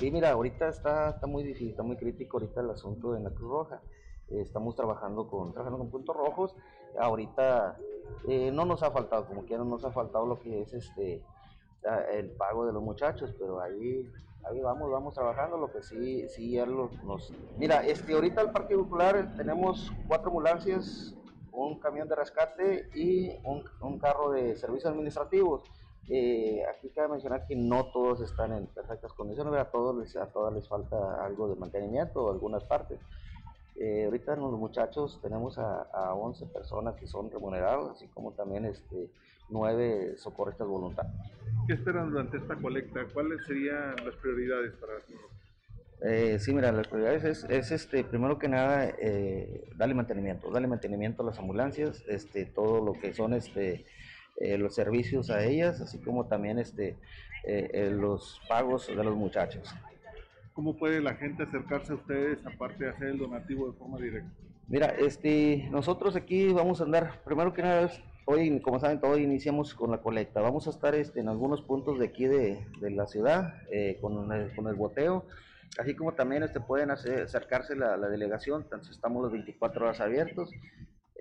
[0.00, 3.28] Sí, mira, ahorita está, está muy difícil, está muy crítico ahorita el asunto de la
[3.32, 3.82] Cruz Roja.
[4.28, 6.56] Estamos trabajando con, trabajando con puntos rojos.
[6.98, 7.76] Ahorita
[8.26, 11.22] eh, no nos ha faltado, como quiera, no nos ha faltado lo que es este
[12.12, 14.10] el pago de los muchachos, pero ahí,
[14.44, 17.32] ahí vamos, vamos trabajando, lo que sí, sí ya los, nos...
[17.56, 21.14] Mira, este, ahorita el Parque Popular tenemos cuatro ambulancias,
[21.52, 25.62] un camión de rescate y un, un carro de servicios administrativos.
[26.10, 30.26] Eh, aquí cabe mencionar que no todos están en perfectas condiciones, a todos les, a
[30.26, 32.98] todas les falta algo de mantenimiento o algunas partes.
[33.76, 38.64] Eh, ahorita los muchachos tenemos a, a, 11 personas que son remunerados, así como también
[38.64, 39.10] este,
[39.50, 41.14] 9 socorristas voluntarios.
[41.66, 43.04] ¿Qué esperan durante esta colecta?
[43.12, 44.94] ¿Cuáles serían las prioridades para
[46.00, 50.68] eh, sí, mira, las prioridades es, es, este, primero que nada, eh, darle mantenimiento, darle
[50.68, 53.84] mantenimiento a las ambulancias, este, todo lo que son este,
[54.40, 56.96] eh, los servicios a ellas, así como también este,
[57.44, 59.74] eh, eh, los pagos de los muchachos.
[60.52, 64.30] ¿Cómo puede la gente acercarse a ustedes aparte de hacer el donativo de forma directa?
[64.68, 67.90] Mira, este, nosotros aquí vamos a andar, primero que nada,
[68.28, 70.42] hoy, como saben, todos iniciamos con la colecta.
[70.42, 74.30] Vamos a estar este, en algunos puntos de aquí de, de la ciudad eh, con,
[74.30, 75.24] el, con el boteo,
[75.78, 80.50] así como también este, pueden acercarse la, la delegación, entonces estamos los 24 horas abiertos.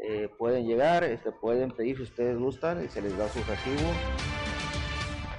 [0.04, 3.89] Eh, pueden llegar, este, pueden pedir si ustedes gustan y se les da su recibo.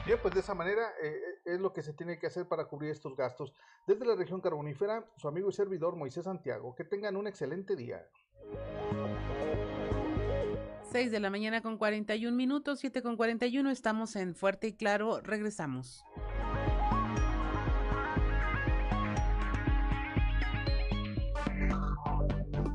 [0.05, 2.91] Bien, pues de esa manera eh, es lo que se tiene que hacer para cubrir
[2.91, 3.55] estos gastos.
[3.87, 6.75] Desde la región carbonífera, su amigo y servidor Moisés Santiago.
[6.75, 8.09] Que tengan un excelente día.
[10.91, 15.21] 6 de la mañana con 41 minutos, 7 con 41, estamos en Fuerte y Claro,
[15.21, 16.03] regresamos.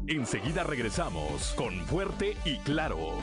[0.07, 3.17] Enseguida regresamos con Fuerte y Claro.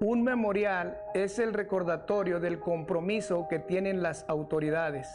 [0.00, 5.08] Un memorial es el recordatorio del compromiso que tienen las autoridades.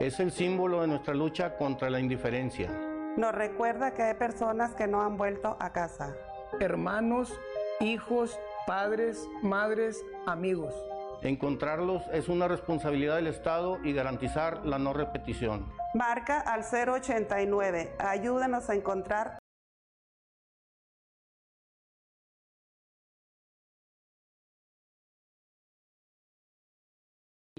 [0.00, 2.70] Es el símbolo de nuestra lucha contra la indiferencia.
[3.18, 6.16] Nos recuerda que hay personas que no han vuelto a casa.
[6.58, 7.38] Hermanos,
[7.80, 10.74] hijos, padres, madres, amigos.
[11.20, 15.70] Encontrarlos es una responsabilidad del Estado y garantizar la no repetición.
[15.92, 17.96] Marca al 089.
[17.98, 19.39] Ayúdanos a encontrar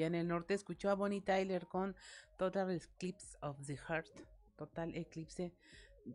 [0.01, 1.95] Y en el norte escuchó a Bonnie Tyler con
[2.35, 4.09] Total Eclipse of the Heart,
[4.55, 5.53] Total Eclipse,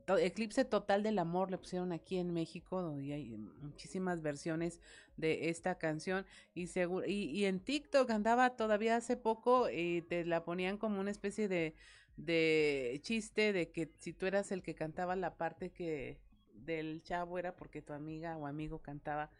[0.09, 4.81] Eclipse Total del Amor, le pusieron aquí en México, donde hay muchísimas versiones
[5.17, 6.27] de esta canción.
[6.53, 10.99] Y, seguro, y, y en TikTok andaba todavía hace poco y te la ponían como
[10.99, 11.77] una especie de,
[12.17, 16.19] de chiste de que si tú eras el que cantaba la parte que
[16.55, 19.31] del chavo era porque tu amiga o amigo cantaba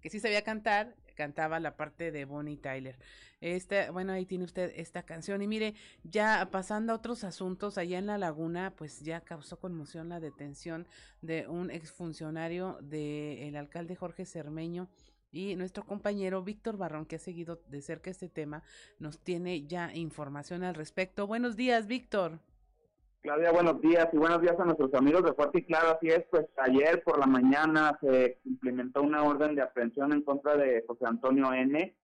[0.00, 2.96] que sí sabía cantar, cantaba la parte de Bonnie Tyler.
[3.40, 5.42] Este, bueno, ahí tiene usted esta canción.
[5.42, 10.08] Y mire, ya pasando a otros asuntos, allá en la laguna, pues ya causó conmoción
[10.08, 10.86] la detención
[11.22, 14.88] de un exfuncionario del alcalde Jorge Cermeño.
[15.32, 18.62] Y nuestro compañero Víctor Barrón, que ha seguido de cerca este tema,
[18.98, 21.26] nos tiene ya información al respecto.
[21.26, 22.40] Buenos días, Víctor.
[23.26, 25.96] Claudia, buenos días y buenos días a nuestros amigos de Fuerte y Claro.
[25.96, 30.56] Así es, pues ayer por la mañana se implementó una orden de aprehensión en contra
[30.56, 31.96] de José Antonio N.,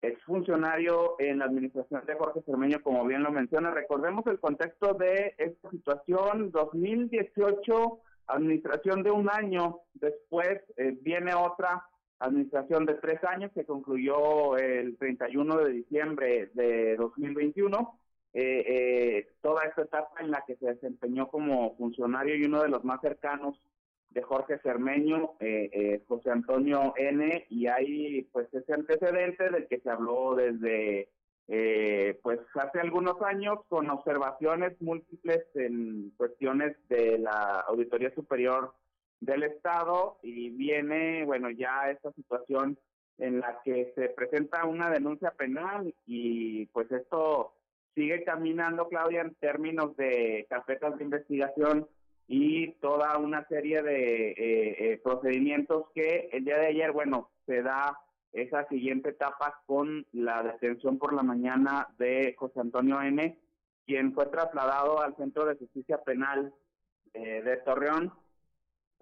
[0.00, 3.70] exfuncionario en la administración de Jorge Cermeño, como bien lo menciona.
[3.70, 6.50] Recordemos el contexto de esta situación.
[6.50, 9.80] 2018, administración de un año.
[9.92, 11.86] Después eh, viene otra
[12.18, 17.98] administración de tres años que concluyó el 31 de diciembre de 2021
[18.34, 22.68] eh, eh, toda esta etapa en la que se desempeñó como funcionario y uno de
[22.68, 23.60] los más cercanos
[24.10, 29.80] de Jorge Cermeño, eh, eh, José Antonio N, y hay pues ese antecedente del que
[29.80, 31.08] se habló desde
[31.48, 38.74] eh, pues hace algunos años con observaciones múltiples en cuestiones de la Auditoría Superior
[39.20, 42.78] del Estado y viene, bueno, ya esta situación
[43.18, 47.54] en la que se presenta una denuncia penal y pues esto
[47.94, 51.86] sigue caminando, Claudia, en términos de carpetas de investigación
[52.28, 54.34] y toda una serie de eh,
[54.92, 57.98] eh, procedimientos que el día de ayer, bueno, se da
[58.32, 63.38] esa siguiente etapa con la detención por la mañana de José Antonio N.,
[63.84, 66.54] quien fue trasladado al Centro de Justicia Penal
[67.12, 68.12] eh, de Torreón,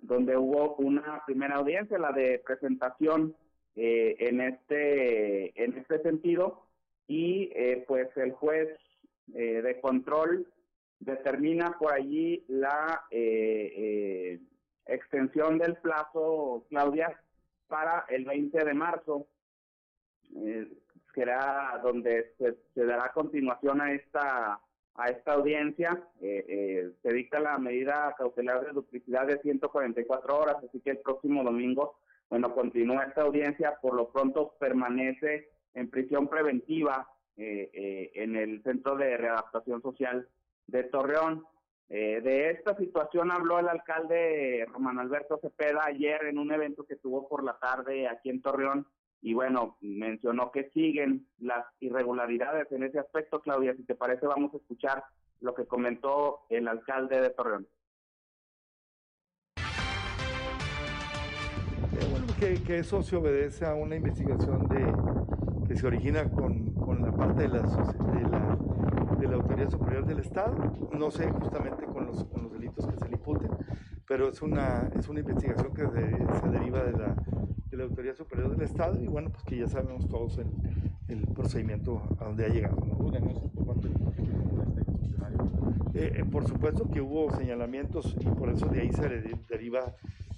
[0.02, 3.36] donde hubo una primera audiencia, la de presentación
[3.76, 6.66] eh, en este en este sentido
[7.10, 8.68] y eh, pues el juez
[9.34, 10.46] eh, de control
[11.00, 14.40] determina por allí la eh, eh,
[14.86, 17.20] extensión del plazo, Claudia,
[17.66, 19.26] para el 20 de marzo,
[20.36, 20.68] eh,
[21.12, 24.60] que será donde se, se dará continuación a esta
[24.94, 26.00] a esta audiencia.
[26.20, 30.98] Eh, eh, se dicta la medida cautelar de duplicidad de 144 horas, así que el
[30.98, 31.96] próximo domingo,
[32.28, 33.78] bueno, continúa esta audiencia.
[33.82, 40.28] Por lo pronto permanece en prisión preventiva eh, eh, en el Centro de Readaptación Social
[40.66, 41.46] de Torreón.
[41.88, 46.96] Eh, de esta situación habló el alcalde Román Alberto Cepeda ayer en un evento que
[46.96, 48.86] tuvo por la tarde aquí en Torreón
[49.22, 53.74] y bueno, mencionó que siguen las irregularidades en ese aspecto, Claudia.
[53.74, 55.02] Si te parece, vamos a escuchar
[55.40, 57.66] lo que comentó el alcalde de Torreón.
[62.10, 64.84] Bueno, que eso se obedece a una investigación de,
[65.70, 68.58] que se origina con, con la parte de la, de, la,
[69.20, 70.52] de la Autoridad Superior del Estado,
[70.90, 73.50] no sé justamente con los, con los delitos que se le imputen,
[74.08, 77.14] pero es una, es una investigación que de- se deriva de la,
[77.70, 80.48] de la Autoridad Superior del Estado y bueno, pues que ya sabemos todos el,
[81.06, 82.76] el procedimiento a donde ha llegado.
[82.84, 82.96] ¿no?
[85.94, 89.94] Eh, eh, por supuesto que hubo señalamientos y por eso de ahí se de- deriva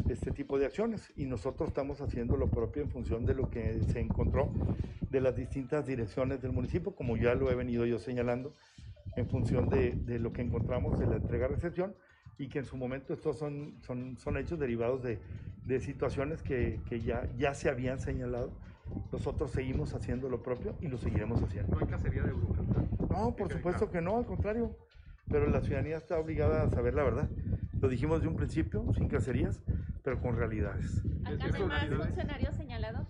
[0.09, 3.83] este tipo de acciones y nosotros estamos haciendo lo propio en función de lo que
[3.85, 4.51] se encontró
[5.11, 8.55] de las distintas direcciones del municipio, como ya lo he venido yo señalando,
[9.17, 11.95] en función de, de lo que encontramos de la entrega-recepción
[12.39, 15.19] y que en su momento estos son, son, son hechos derivados de,
[15.67, 18.51] de situaciones que, que ya, ya se habían señalado.
[19.13, 21.77] Nosotros seguimos haciendo lo propio y lo seguiremos haciendo.
[21.77, 22.67] ¿No hay cacería de brujas?
[23.11, 24.77] No, por supuesto que no, al contrario.
[25.29, 27.31] Pero la ciudadanía está obligada a saber la verdad.
[27.81, 29.63] Lo dijimos de un principio, sin cacerías,
[30.03, 31.03] pero con realidades.
[31.25, 33.09] ¿Alcanzan más funcionarios señalados?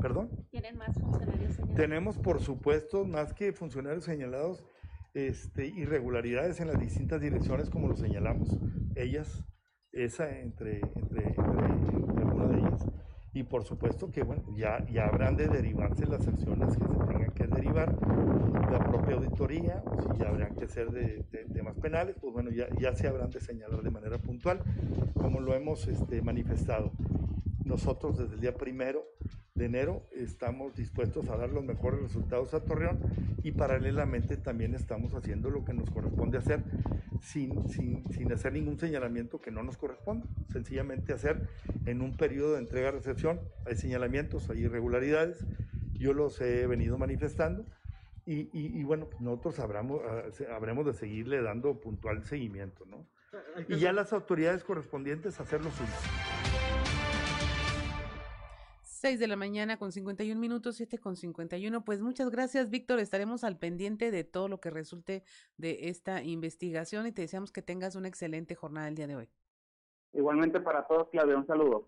[0.00, 0.30] ¿Perdón?
[0.50, 1.76] ¿Tienen más funcionarios señalados?
[1.76, 4.64] Tenemos, por supuesto, más que funcionarios señalados,
[5.14, 8.58] este, irregularidades en las distintas direcciones, como lo señalamos,
[8.94, 9.44] ellas,
[9.92, 12.86] esa entre, entre, entre, entre alguna de ellas.
[13.38, 17.30] Y por supuesto que, bueno, ya, ya habrán de derivarse las acciones que se tengan
[17.30, 17.94] que derivar,
[18.68, 22.66] la propia auditoría, si ya habrán que ser de, de temas penales, pues bueno, ya,
[22.80, 24.58] ya se habrán de señalar de manera puntual,
[25.14, 26.90] como lo hemos este, manifestado.
[27.68, 29.04] Nosotros desde el día primero
[29.54, 32.98] de enero estamos dispuestos a dar los mejores resultados a Torreón
[33.42, 36.64] y paralelamente también estamos haciendo lo que nos corresponde hacer
[37.20, 41.46] sin, sin, sin hacer ningún señalamiento que no nos corresponda, sencillamente hacer
[41.84, 45.44] en un periodo de entrega-recepción, hay señalamientos, hay irregularidades,
[45.92, 47.66] yo los he venido manifestando
[48.24, 50.00] y, y, y bueno, pues nosotros habremos,
[50.50, 53.06] habremos de seguirle dando puntual seguimiento, ¿no?
[53.68, 55.92] Y ya las autoridades correspondientes hacer lo suyo.
[58.98, 61.84] 6 de la mañana con 51 minutos, 7 con 51.
[61.84, 62.98] Pues muchas gracias, Víctor.
[62.98, 65.22] Estaremos al pendiente de todo lo que resulte
[65.56, 69.28] de esta investigación y te deseamos que tengas una excelente jornada el día de hoy.
[70.12, 71.86] Igualmente para todos, Claudia, un saludo.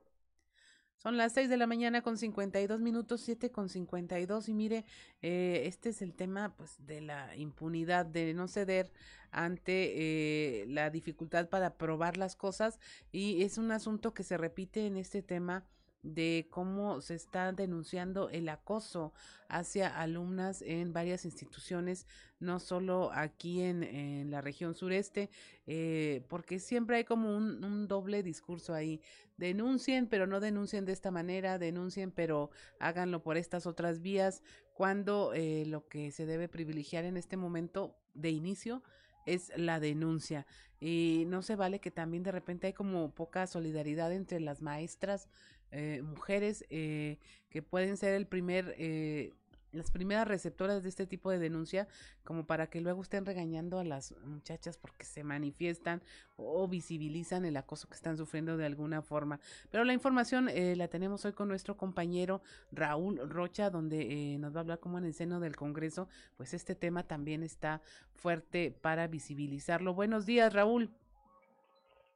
[0.99, 4.85] Son las 6 de la mañana con 52 minutos, 7 con 52 y mire,
[5.21, 8.93] eh, este es el tema pues de la impunidad, de no ceder
[9.33, 12.79] ante eh, la dificultad para probar las cosas
[13.11, 15.65] y es un asunto que se repite en este tema
[16.03, 19.13] de cómo se está denunciando el acoso
[19.49, 22.07] hacia alumnas en varias instituciones,
[22.39, 25.31] no solo aquí en, en la región sureste,
[25.67, 29.01] eh, porque siempre hay como un, un, doble discurso ahí.
[29.37, 34.43] Denuncien, pero no denuncien de esta manera, denuncien, pero háganlo por estas otras vías,
[34.73, 38.83] cuando eh, lo que se debe privilegiar en este momento de inicio
[39.27, 40.47] es la denuncia.
[40.81, 45.29] Y no se vale que también de repente hay como poca solidaridad entre las maestras,
[45.73, 47.19] eh, mujeres eh,
[47.49, 49.33] que pueden ser el primer, eh,
[49.73, 51.87] las primeras receptoras de este tipo de denuncia,
[52.25, 56.03] como para que luego estén regañando a las muchachas porque se manifiestan
[56.37, 59.39] o visibilizan el acoso que están sufriendo de alguna forma.
[59.71, 62.43] Pero la información la tenemos hoy con nuestro compañero
[62.73, 66.75] Raúl Rocha, donde nos va a hablar como en el seno del Congreso, pues este
[66.75, 67.81] tema también está
[68.15, 69.95] fuerte para visibilizarlo.
[69.95, 70.91] Buenos días, Raúl.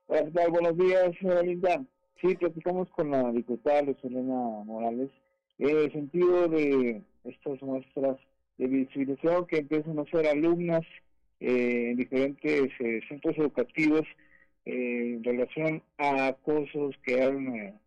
[0.08, 1.84] Buenos días, Linda.
[2.20, 5.10] Sí, platicamos con la diputada Lucelena Morales
[5.58, 8.16] en el sentido de estas muestras
[8.58, 10.82] de visibilización que empiezan a ser alumnas
[11.40, 14.06] eh, en diferentes eh, centros educativos
[14.64, 17.80] eh, en relación a acosos que han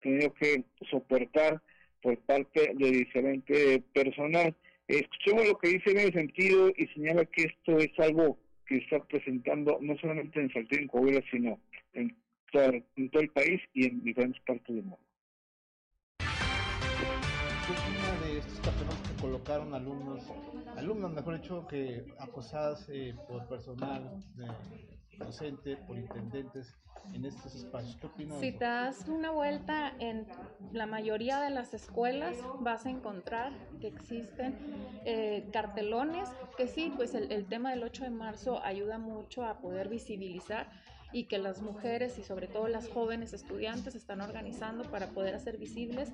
[0.00, 1.60] tenido que soportar
[2.02, 4.54] por parte de diferente personal.
[4.88, 9.02] Escuchemos lo que dice en ese sentido y señala que esto es algo que está
[9.04, 11.58] presentando no solamente en Saltillo, en Coahuila, sino
[11.94, 12.14] en
[12.52, 14.98] en todo el país y en diferentes partes del mundo.
[17.70, 20.22] Una de estas personas que colocaron alumnos,
[20.76, 24.46] alumnas mejor dicho, que acosadas eh, por personal de,
[25.24, 26.74] docente, por intendentes
[27.14, 27.96] en estos espacios.
[27.96, 28.40] ¿Qué opinas?
[28.40, 30.26] Si te das una vuelta en
[30.72, 34.56] la mayoría de las escuelas, vas a encontrar que existen
[35.04, 39.60] eh, cartelones, que sí, pues el, el tema del 8 de marzo ayuda mucho a
[39.60, 40.68] poder visibilizar
[41.12, 45.58] y que las mujeres y sobre todo las jóvenes estudiantes están organizando para poder hacer
[45.58, 46.10] visibles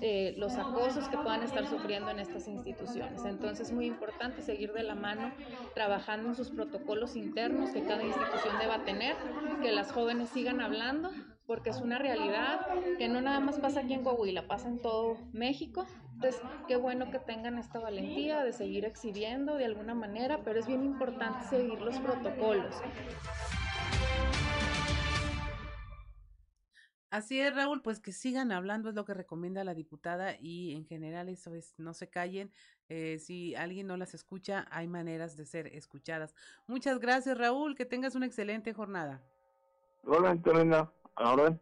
[0.00, 3.24] eh, los acosos que puedan estar sufriendo en estas instituciones.
[3.24, 5.32] Entonces es muy importante seguir de la mano
[5.74, 9.16] trabajando en sus protocolos internos que cada institución deba tener,
[9.62, 11.10] que las jóvenes sigan hablando
[11.48, 12.66] porque es una realidad
[12.98, 15.86] que no nada más pasa aquí en Coahuila, pasa en todo México.
[16.12, 20.66] Entonces, qué bueno que tengan esta valentía de seguir exhibiendo de alguna manera, pero es
[20.66, 22.74] bien importante seguir los protocolos.
[27.10, 30.84] Así es, Raúl, pues que sigan hablando es lo que recomienda la diputada y en
[30.84, 32.52] general eso es, no se callen.
[32.90, 36.34] Eh, si alguien no las escucha, hay maneras de ser escuchadas.
[36.66, 39.22] Muchas gracias, Raúl, que tengas una excelente jornada.
[40.04, 40.92] Hola, Antonina.
[41.14, 41.58] Ahora.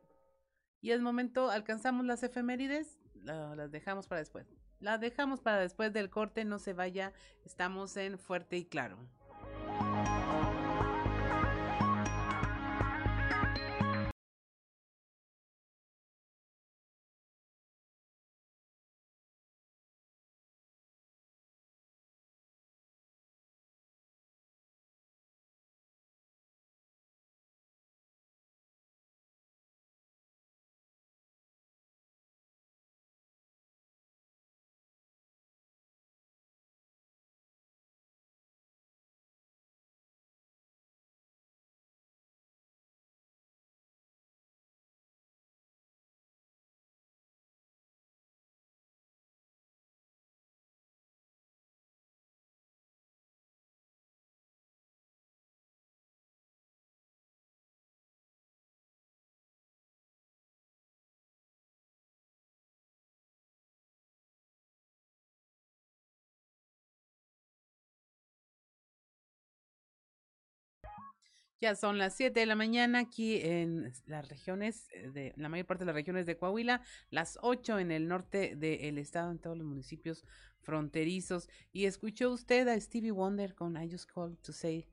[0.81, 4.47] Y es momento, alcanzamos las efemérides, las dejamos para después.
[4.81, 7.13] Las dejamos para después del corte, no se vaya,
[7.45, 8.99] estamos en Fuerte y Claro.
[71.61, 75.65] Ya son las 7 de la mañana aquí en las regiones, eh, de la mayor
[75.65, 79.57] parte de las regiones de Coahuila, las 8 en el norte del estado, en todos
[79.57, 80.27] los municipios
[80.61, 81.49] fronterizos.
[81.73, 84.87] Y escuchó usted a Stevie Wonder con I Just Called to Say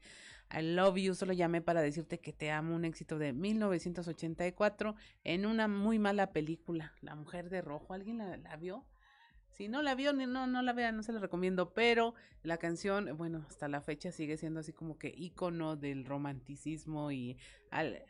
[0.52, 1.16] I Love You.
[1.16, 4.96] Solo llamé para decirte que te amo, un éxito de 1984
[5.26, 7.94] en una muy mala película, La Mujer de Rojo.
[7.94, 8.86] ¿Alguien la, la vio?
[9.54, 13.16] Si no la vio, no, no la vea, no se la recomiendo, pero la canción,
[13.16, 17.38] bueno, hasta la fecha sigue siendo así como que icono del romanticismo y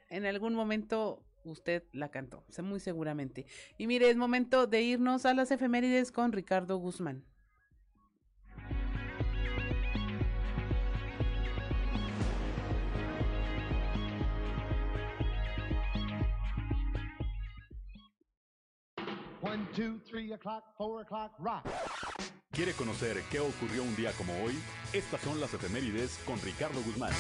[0.10, 3.46] en algún momento usted la cantó, muy seguramente.
[3.78, 7.26] Y mire, es momento de irnos a las efemérides con Ricardo Guzmán.
[22.52, 24.54] ¿Quiere conocer qué ocurrió un día como hoy?
[24.94, 27.14] Estas son las efemérides con Ricardo Guzmán.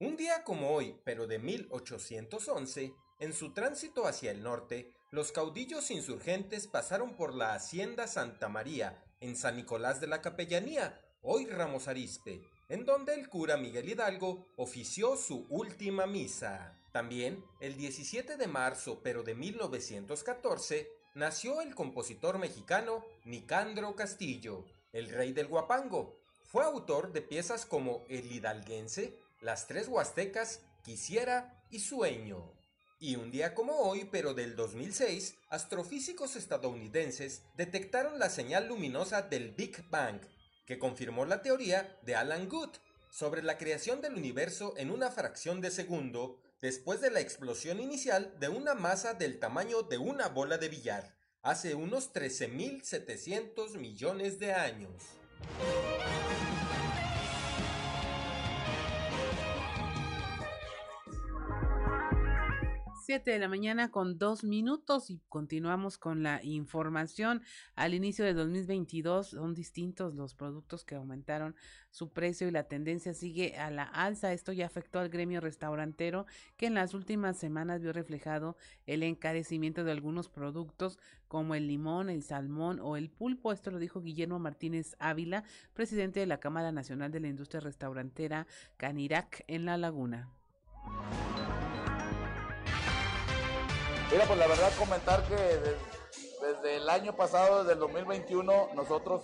[0.00, 5.90] Un día como hoy, pero de 1811, en su tránsito hacia el norte, los caudillos
[5.90, 11.88] insurgentes pasaron por la hacienda Santa María, en San Nicolás de la Capellanía, hoy Ramos
[11.88, 16.78] Arispe, en donde el cura Miguel Hidalgo ofició su última misa.
[16.92, 25.08] También, el 17 de marzo pero de 1914, nació el compositor mexicano Nicandro Castillo, el
[25.08, 26.16] rey del guapango.
[26.42, 32.52] Fue autor de piezas como El Hidalguense, Las Tres Huastecas, Quisiera y Sueño.
[33.00, 39.50] Y un día como hoy, pero del 2006, astrofísicos estadounidenses detectaron la señal luminosa del
[39.50, 40.20] Big Bang,
[40.66, 42.70] que confirmó la teoría de Alan Good
[43.10, 48.34] sobre la creación del universo en una fracción de segundo después de la explosión inicial
[48.40, 54.54] de una masa del tamaño de una bola de billar, hace unos 13.700 millones de
[54.54, 55.02] años.
[63.04, 67.42] 7 de la mañana con dos minutos y continuamos con la información.
[67.74, 71.54] Al inicio de 2022 son distintos los productos que aumentaron
[71.90, 74.32] su precio y la tendencia sigue a la alza.
[74.32, 76.24] Esto ya afectó al gremio restaurantero
[76.56, 80.98] que en las últimas semanas vio reflejado el encarecimiento de algunos productos
[81.28, 83.52] como el limón, el salmón o el pulpo.
[83.52, 85.44] Esto lo dijo Guillermo Martínez Ávila,
[85.74, 88.46] presidente de la Cámara Nacional de la Industria Restaurantera
[88.78, 90.30] Canirac en La Laguna.
[94.14, 99.22] Mira, pues la verdad comentar que desde, el año pasado, desde el 2021, nosotros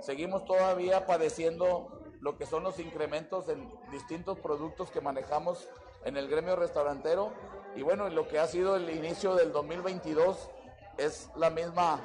[0.00, 5.68] seguimos todavía padeciendo lo que son los incrementos en distintos productos que manejamos
[6.04, 7.32] en el gremio restaurantero.
[7.76, 10.50] Y bueno, lo que ha sido el inicio del 2022
[10.98, 12.00] es la misma,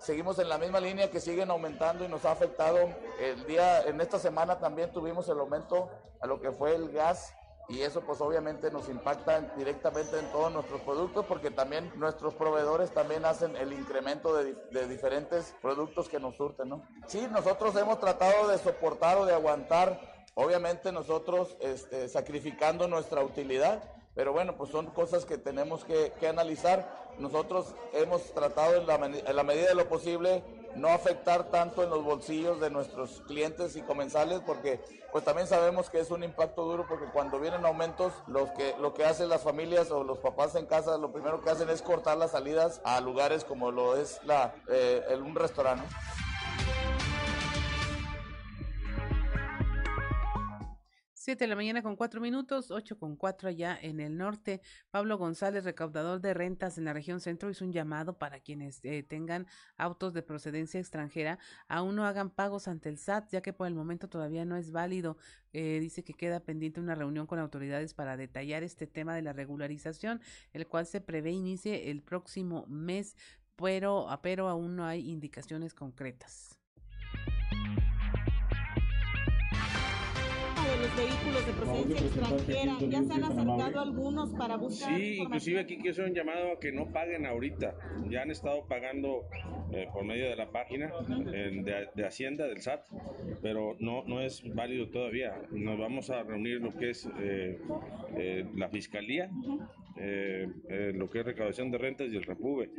[0.00, 2.92] seguimos en la misma línea que siguen aumentando y nos ha afectado.
[3.20, 5.90] El día, en esta semana también tuvimos el aumento
[6.20, 7.32] a lo que fue el gas
[7.68, 12.92] y eso pues obviamente nos impacta directamente en todos nuestros productos porque también nuestros proveedores
[12.92, 14.54] también hacen el incremento de,
[14.88, 16.82] diferentes productos que nos surten, ¿no?
[17.06, 23.82] Sí, nosotros hemos tratado de soportar o de aguantar, obviamente nosotros este, sacrificando nuestra utilidad,
[24.14, 27.02] pero bueno, pues son cosas que tenemos que, que analizar.
[27.18, 30.42] Nosotros hemos tratado en la, en la medida de lo posible
[30.76, 34.80] no afectar tanto en los bolsillos de nuestros clientes y comensales porque
[35.12, 38.94] pues también sabemos que es un impacto duro porque cuando vienen aumentos los que lo
[38.94, 42.16] que hacen las familias o los papás en casa lo primero que hacen es cortar
[42.16, 45.84] las salidas a lugares como lo es la eh, un restaurante.
[51.24, 54.60] Siete de la mañana con cuatro minutos, ocho con cuatro allá en el norte.
[54.90, 59.04] Pablo González, recaudador de rentas en la región centro, hizo un llamado para quienes eh,
[59.04, 59.46] tengan
[59.76, 63.74] autos de procedencia extranjera, aún no hagan pagos ante el SAT, ya que por el
[63.76, 65.16] momento todavía no es válido.
[65.52, 69.32] Eh, dice que queda pendiente una reunión con autoridades para detallar este tema de la
[69.32, 70.20] regularización,
[70.52, 73.14] el cual se prevé inicie el próximo mes,
[73.54, 76.61] pero, pero aún no hay indicaciones concretas.
[80.92, 82.76] Los vehículos de procedencia extranjera.
[82.80, 84.96] ¿Ya se han acercado algunos para buscar?
[84.96, 87.74] Sí, inclusive aquí quiero un llamado a que no paguen ahorita.
[88.08, 89.24] Ya han estado pagando
[89.72, 92.86] eh, por medio de la página de, de, Hacienda, del SAT,
[93.40, 95.34] pero no, no es válido todavía.
[95.50, 97.58] Nos vamos a reunir lo que es eh,
[98.16, 99.30] eh, la Fiscalía
[99.96, 102.70] eh, eh, lo que es recaudación de rentas y el repube.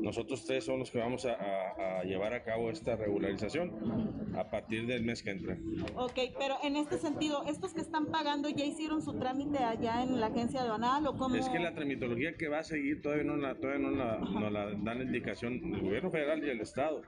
[0.00, 5.04] Nosotros tres somos los que vamos a, llevar a cabo esta regularización a partir del
[5.04, 5.56] mes que entra.
[5.94, 10.18] Ok, pero en este sentido, ¿estos que están pagando ya hicieron su trámite allá en
[10.20, 11.36] la agencia aduanal o cómo?
[11.36, 14.50] Es que la tramitología que va a seguir todavía no la, todavía no la, no
[14.50, 17.02] la dan la indicación el gobierno federal y el Estado,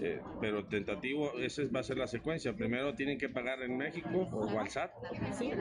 [0.00, 2.54] eh, pero tentativo, esa va a ser la secuencia.
[2.54, 4.90] Primero tienen que pagar en México o al SAT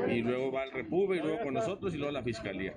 [0.10, 2.76] y luego va al repube y luego con nosotros y luego la Fiscalía.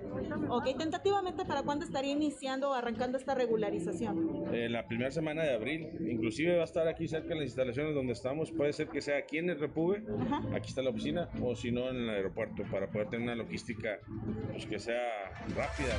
[0.55, 4.45] Ok, tentativamente, ¿para cuándo estaría iniciando o arrancando esta regularización?
[4.53, 5.89] Eh, la primera semana de abril.
[6.09, 8.53] Inclusive va a estar aquí cerca de las instalaciones donde estamos.
[8.53, 10.01] Puede ser que sea aquí en el Repube,
[10.53, 13.99] aquí está la oficina, o si no en el aeropuerto, para poder tener una logística
[14.53, 15.97] pues, que sea rápida.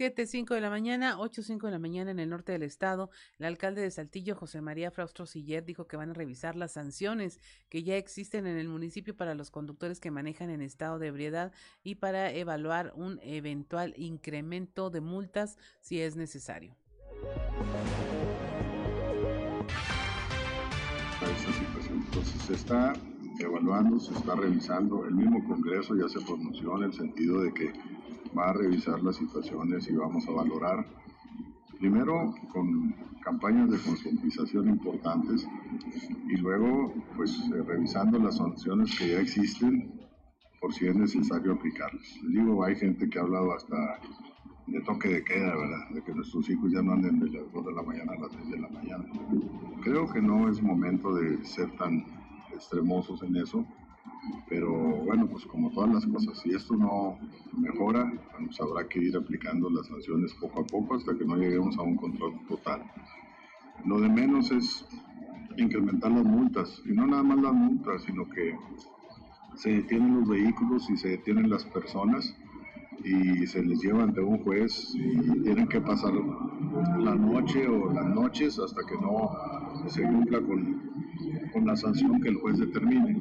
[0.00, 3.10] 7, 5 de la mañana, 8, 5 de la mañana en el norte del estado.
[3.38, 7.38] El alcalde de Saltillo, José María Fraustro Siller, dijo que van a revisar las sanciones
[7.68, 11.52] que ya existen en el municipio para los conductores que manejan en estado de ebriedad
[11.82, 16.74] y para evaluar un eventual incremento de multas si es necesario.
[21.90, 22.94] Entonces se está
[23.38, 25.04] evaluando, se está revisando.
[25.04, 27.70] El mismo Congreso ya se pronunció en el sentido de que
[28.36, 30.86] va a revisar las situaciones y vamos a valorar,
[31.78, 35.46] primero con campañas de concientización importantes
[36.28, 40.00] y luego pues eh, revisando las sanciones que ya existen
[40.60, 42.02] por si es necesario aplicarlas.
[42.28, 43.98] Digo, hay gente que ha hablado hasta
[44.66, 45.88] de toque de queda, ¿verdad?
[45.90, 48.32] De que nuestros hijos ya no anden de las 2 de la mañana a las
[48.32, 49.04] 6 de la mañana.
[49.82, 52.04] Creo que no es momento de ser tan
[52.52, 53.66] extremosos en eso
[54.48, 54.70] pero
[55.04, 57.18] bueno, pues como todas las cosas, si esto no
[57.56, 61.76] mejora, pues habrá que ir aplicando las sanciones poco a poco hasta que no lleguemos
[61.78, 62.82] a un control total.
[63.84, 64.86] Lo de menos es
[65.56, 68.56] incrementar las multas, y no nada más las multas, sino que
[69.56, 72.34] se detienen los vehículos y se detienen las personas
[73.04, 74.92] y se les lleva ante un juez
[75.42, 76.12] tienen que pasar
[76.98, 79.30] la noche o las noches hasta que no
[79.88, 80.82] se cumpla con,
[81.52, 83.18] con la sanción que el juez determine.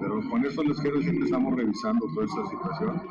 [0.00, 3.02] Pero con eso les quiero decir que estamos revisando toda esta situación.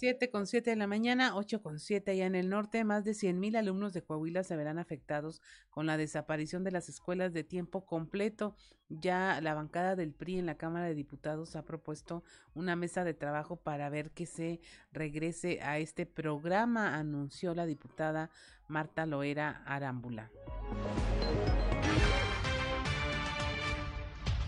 [0.00, 3.12] 7 con 7 de la mañana, 8 con 7 allá en el norte, más de
[3.12, 7.44] 100 mil alumnos de Coahuila se verán afectados con la desaparición de las escuelas de
[7.44, 8.56] tiempo completo.
[8.88, 12.24] Ya la bancada del PRI en la Cámara de Diputados ha propuesto
[12.54, 18.30] una mesa de trabajo para ver que se regrese a este programa, anunció la diputada
[18.68, 20.30] Marta Loera Arámbula.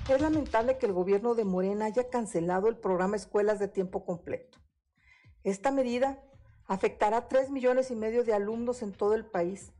[0.08, 4.61] Es lamentable que el gobierno de Morena haya cancelado el programa Escuelas de Tiempo Completo.
[5.44, 6.22] Esta medida
[6.66, 9.72] afectará a 3 millones y medio de alumnos en todo el país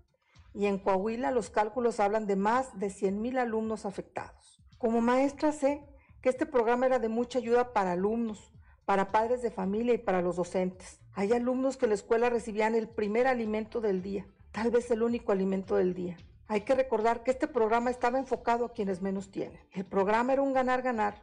[0.55, 4.61] y en Coahuila los cálculos hablan de más de 100 mil alumnos afectados.
[4.79, 5.87] Como maestra sé
[6.21, 8.53] que este programa era de mucha ayuda para alumnos,
[8.85, 11.01] para padres de familia y para los docentes.
[11.15, 15.03] Hay alumnos que en la escuela recibían el primer alimento del día, tal vez el
[15.03, 16.17] único alimento del día.
[16.49, 19.61] Hay que recordar que este programa estaba enfocado a quienes menos tienen.
[19.73, 21.23] El programa era un ganar-ganar.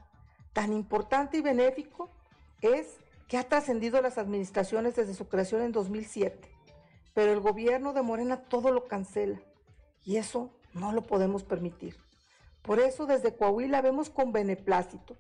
[0.54, 2.10] Tan importante y benéfico
[2.62, 2.98] es
[3.30, 6.50] que ha trascendido las administraciones desde su creación en 2007.
[7.14, 9.40] Pero el gobierno de Morena todo lo cancela
[10.04, 11.96] y eso no lo podemos permitir.
[12.64, 15.16] Por eso desde Coahuila vemos con beneplácito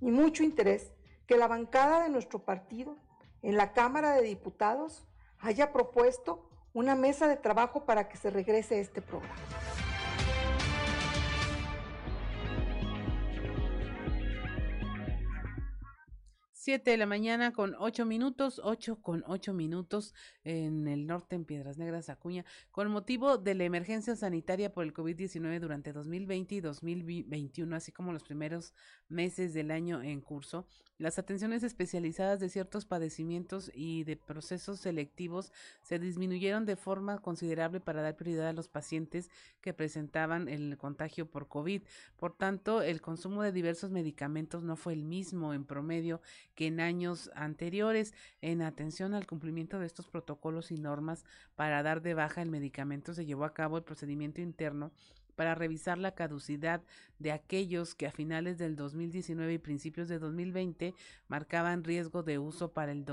[0.00, 0.92] y mucho interés
[1.26, 2.96] que la bancada de nuestro partido
[3.42, 5.04] en la Cámara de Diputados
[5.40, 9.34] haya propuesto una mesa de trabajo para que se regrese este programa.
[16.68, 20.12] 7 de la mañana con 8 minutos, 8 con 8 minutos
[20.44, 24.92] en el norte, en Piedras Negras, Acuña, con motivo de la emergencia sanitaria por el
[24.92, 28.74] COVID-19 durante 2020 y 2021, así como los primeros
[29.08, 30.66] meses del año en curso.
[30.98, 37.78] Las atenciones especializadas de ciertos padecimientos y de procesos selectivos se disminuyeron de forma considerable
[37.78, 41.82] para dar prioridad a los pacientes que presentaban el contagio por COVID.
[42.16, 46.20] Por tanto, el consumo de diversos medicamentos no fue el mismo en promedio
[46.58, 48.12] que en años anteriores.
[48.42, 53.14] En atención al cumplimiento de estos protocolos y normas para dar de baja el medicamento,
[53.14, 54.90] se llevó a cabo el procedimiento interno
[55.36, 56.82] para revisar la caducidad
[57.20, 60.94] de aquellos que a finales del 2019 y principios de 2020
[61.28, 63.04] marcaban riesgo de uso para el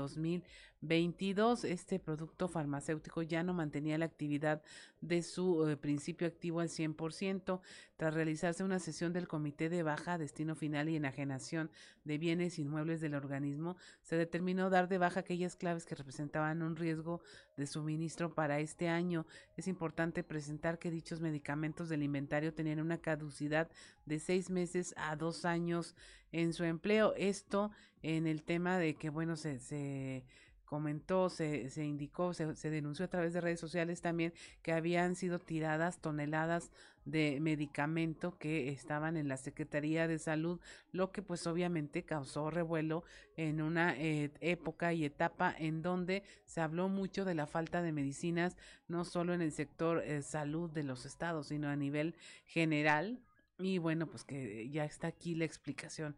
[0.86, 1.64] 2022.
[1.64, 4.62] Este producto farmacéutico ya no mantenía la actividad
[5.00, 7.60] de su eh, principio activo al 100%.
[7.96, 11.70] Tras realizarse una sesión del Comité de Baja, Destino Final y Enajenación
[12.04, 16.76] de Bienes Inmuebles del organismo, se determinó dar de baja aquellas claves que representaban un
[16.76, 17.20] riesgo
[17.56, 19.26] de suministro para este año.
[19.56, 23.70] Es importante presentar que dichos medicamentos del inventario tenían una caducidad
[24.04, 25.94] de seis meses a dos años
[26.32, 27.14] en su empleo.
[27.16, 27.70] Esto
[28.02, 30.22] en el tema de que, bueno, se
[30.66, 35.14] comentó, se, se indicó, se, se, denunció a través de redes sociales también que habían
[35.14, 36.70] sido tiradas toneladas
[37.06, 40.60] de medicamento que estaban en la Secretaría de Salud,
[40.90, 43.04] lo que pues obviamente causó revuelo
[43.36, 47.92] en una eh, época y etapa en donde se habló mucho de la falta de
[47.92, 48.56] medicinas,
[48.88, 53.20] no solo en el sector eh, salud de los estados, sino a nivel general.
[53.58, 56.14] Y bueno, pues que ya está aquí la explicación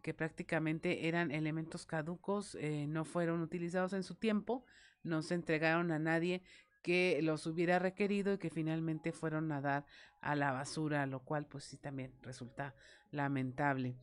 [0.00, 4.64] que prácticamente eran elementos caducos, eh, no fueron utilizados en su tiempo,
[5.02, 6.42] no se entregaron a nadie
[6.82, 9.86] que los hubiera requerido y que finalmente fueron a dar
[10.20, 12.74] a la basura, lo cual pues sí también resulta
[13.10, 13.96] lamentable.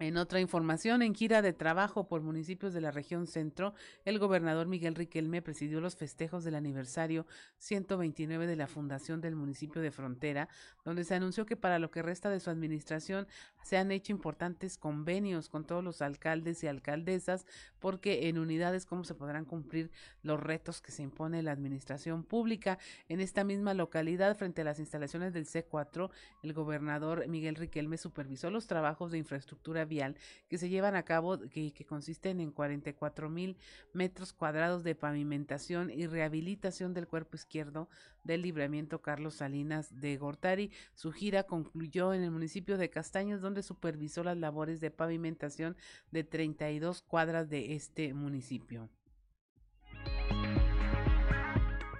[0.00, 3.74] En otra información, en gira de trabajo por municipios de la región centro,
[4.04, 7.26] el gobernador Miguel Riquelme presidió los festejos del aniversario
[7.58, 10.48] 129 de la fundación del municipio de Frontera,
[10.84, 13.28] donde se anunció que para lo que resta de su administración
[13.62, 17.46] se han hecho importantes convenios con todos los alcaldes y alcaldesas,
[17.78, 19.92] porque en unidades cómo se podrán cumplir
[20.22, 22.78] los retos que se impone la administración pública.
[23.08, 26.10] En esta misma localidad, frente a las instalaciones del C4,
[26.42, 30.16] el gobernador Miguel Riquelme supervisó los trabajos de infraestructura vial
[30.48, 33.56] que se llevan a cabo, que, que consisten en 44 mil
[33.92, 37.88] metros cuadrados de pavimentación y rehabilitación del cuerpo izquierdo
[38.24, 40.70] del libramiento Carlos Salinas de Gortari.
[40.94, 45.76] Su gira concluyó en el municipio de Castaños, donde supervisó las labores de pavimentación
[46.10, 48.88] de 32 cuadras de este municipio.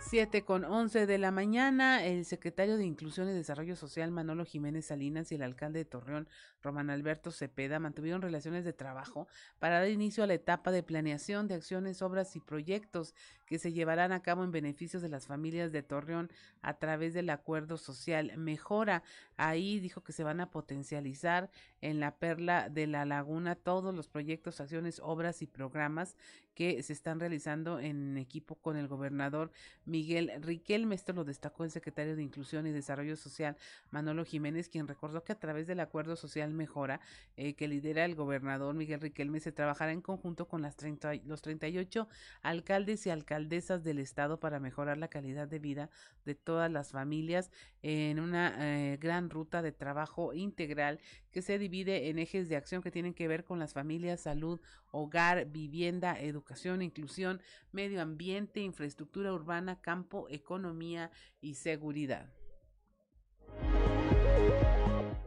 [0.07, 4.87] 7 con 11 de la mañana, el secretario de Inclusión y Desarrollo Social Manolo Jiménez
[4.87, 6.29] Salinas y el alcalde de Torreón,
[6.63, 9.29] Román Alberto Cepeda, mantuvieron relaciones de trabajo
[9.59, 13.15] para dar inicio a la etapa de planeación de acciones, obras y proyectos
[13.55, 16.29] que se llevarán a cabo en beneficios de las familias de Torreón
[16.61, 19.05] a través del acuerdo social Mejora.
[19.37, 21.51] Ahí dijo que se van a potencializar
[21.81, 26.17] en la perla de la laguna todos los proyectos, acciones, obras y programas
[26.55, 29.51] que se están realizando en equipo con el gobernador
[29.85, 30.95] Miguel Riquelme.
[30.95, 33.57] Esto lo destacó el secretario de Inclusión y Desarrollo Social,
[33.91, 37.01] Manolo Jiménez, quien recordó que a través del Acuerdo Social Mejora,
[37.37, 41.43] eh, que lidera el gobernador Miguel Riquelme, se trabajará en conjunto con las 30, los
[41.43, 42.09] 38
[42.43, 43.11] alcaldes y
[43.45, 45.91] alcaldesas del Estado para mejorar la calidad de vida
[46.25, 47.51] de todas las familias
[47.83, 50.99] en una eh, gran ruta de trabajo integral
[51.31, 54.61] que se divide en ejes de acción que tienen que ver con las familias, salud,
[54.91, 57.41] hogar, vivienda, educación, inclusión,
[57.71, 61.11] medio ambiente, infraestructura urbana, campo, economía
[61.43, 62.33] y seguridad.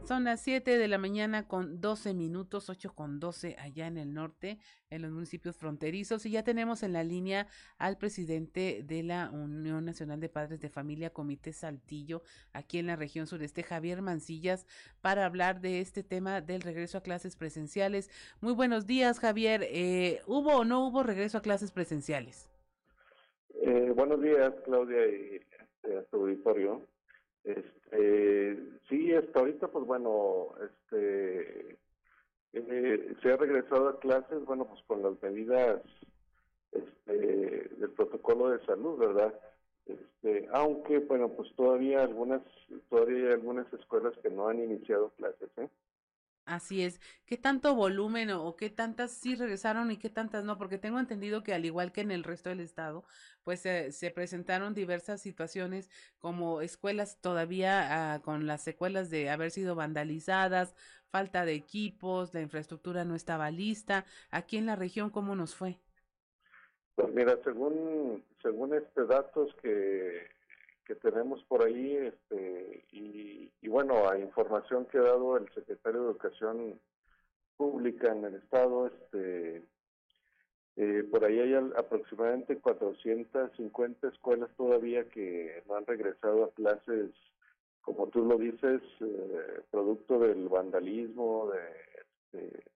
[0.08, 4.14] Son las 7 de la mañana con 12 minutos, 8 con 12 allá en el
[4.14, 4.56] norte,
[4.88, 6.24] en los municipios fronterizos.
[6.24, 7.46] Y ya tenemos en la línea
[7.76, 12.22] al presidente de la Unión Nacional de Padres de Familia, Comité Saltillo,
[12.54, 14.66] aquí en la región sureste, Javier Mancillas,
[15.02, 18.10] para hablar de este tema del regreso a clases presenciales.
[18.40, 19.60] Muy buenos días, Javier.
[19.64, 22.50] Eh, ¿Hubo o no hubo regreso a clases presenciales?
[23.60, 26.88] Eh, buenos días, Claudia y este, a tu auditorio.
[27.44, 28.58] Este,
[28.88, 31.78] sí, hasta ahorita, pues bueno, este,
[32.52, 35.82] eh, se ha regresado a clases, bueno, pues con las medidas
[36.72, 39.34] este, del protocolo de salud, ¿verdad?
[39.86, 42.42] Este, aunque, bueno, pues todavía algunas,
[42.90, 45.68] todavía hay algunas escuelas que no han iniciado clases, ¿eh?
[46.48, 46.98] Así es.
[47.26, 50.56] ¿Qué tanto volumen o, qué tantas sí regresaron y qué tantas no?
[50.56, 53.04] Porque tengo entendido que al igual que en el resto del estado,
[53.44, 59.50] pues eh, se presentaron diversas situaciones como escuelas todavía ah, con las secuelas de haber
[59.50, 60.74] sido vandalizadas,
[61.10, 64.06] falta de equipos, la infraestructura no estaba lista.
[64.30, 65.78] Aquí en la región, ¿cómo nos fue?
[66.94, 70.30] Pues mira, según según este datos que,
[70.88, 76.10] que tenemos por ahí, este, y, bueno, a información que ha dado el secretario de
[76.12, 76.80] Educación
[77.58, 79.62] Pública en el estado, este,
[80.76, 87.10] eh, por ahí hay aproximadamente 450 escuelas todavía que no han regresado a clases,
[87.82, 91.52] como tú lo dices, eh, producto del vandalismo,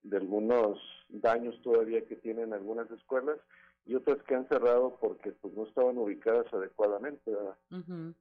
[0.03, 3.39] de algunos daños todavía que tienen algunas escuelas
[3.85, 7.31] y otras que han cerrado porque pues no estaban ubicadas adecuadamente.
[7.31, 7.57] ¿verdad?
[7.71, 8.15] Ujú.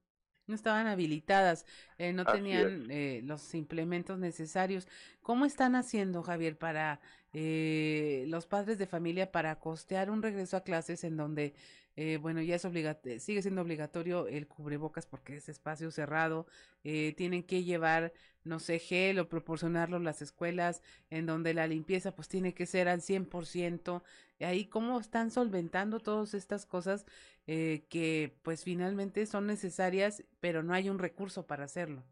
[0.47, 1.65] No estaban habilitadas,
[1.97, 4.87] eh, no Así tenían eh, los implementos necesarios.
[5.21, 6.99] ¿Cómo están haciendo, Javier, para
[7.33, 11.53] eh, los padres de familia para costear un regreso a clases en donde,
[11.95, 16.47] eh, bueno, ya es obligatorio, sigue siendo obligatorio el cubrebocas porque es espacio cerrado,
[16.83, 18.11] eh, tienen que llevar,
[18.43, 22.87] no sé, gel o proporcionarlo las escuelas en donde la limpieza pues tiene que ser
[22.89, 24.03] al 100%.
[24.43, 27.05] Ahí, ¿cómo están solventando todas estas cosas
[27.47, 32.03] eh, que pues finalmente son necesarias, pero no hay un recurso para hacerlo?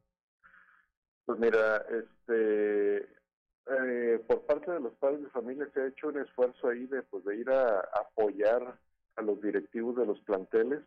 [1.25, 6.19] Pues mira, este, eh, por parte de los padres de familia se ha hecho un
[6.19, 8.79] esfuerzo ahí de, pues, de ir a apoyar
[9.15, 10.81] a los directivos de los planteles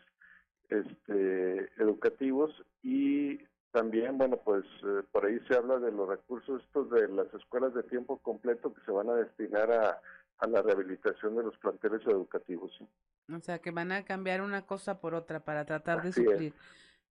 [0.69, 2.51] este, educativos
[2.83, 3.39] y
[3.73, 7.73] también, bueno, pues eh, por ahí se habla de los recursos estos de las escuelas
[7.75, 10.01] de tiempo completo que se van a destinar a,
[10.43, 12.73] a la rehabilitación de los planteles educativos.
[12.77, 12.85] ¿sí?
[13.33, 16.17] O sea, que van a cambiar una cosa por otra para tratar de es.
[16.17, 16.53] suplir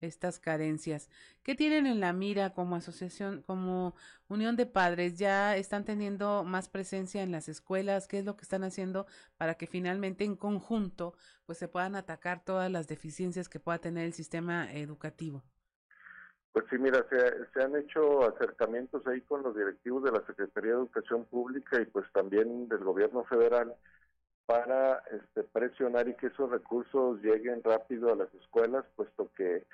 [0.01, 1.09] estas carencias.
[1.43, 3.93] ¿Qué tienen en la mira como asociación, como
[4.29, 5.19] unión de padres?
[5.19, 8.07] ¿Ya están teniendo más presencia en las escuelas?
[8.07, 9.05] ¿Qué es lo que están haciendo
[9.37, 11.13] para que finalmente en conjunto
[11.45, 15.43] pues se puedan atacar todas las deficiencias que pueda tener el sistema educativo?
[16.51, 20.77] Pues sí, mira, se, han hecho acercamientos ahí con los directivos de la Secretaría de
[20.77, 23.75] Educación Pública y pues también del gobierno federal
[24.45, 29.65] para este, presionar y que esos recursos lleguen rápido a las escuelas, puesto que,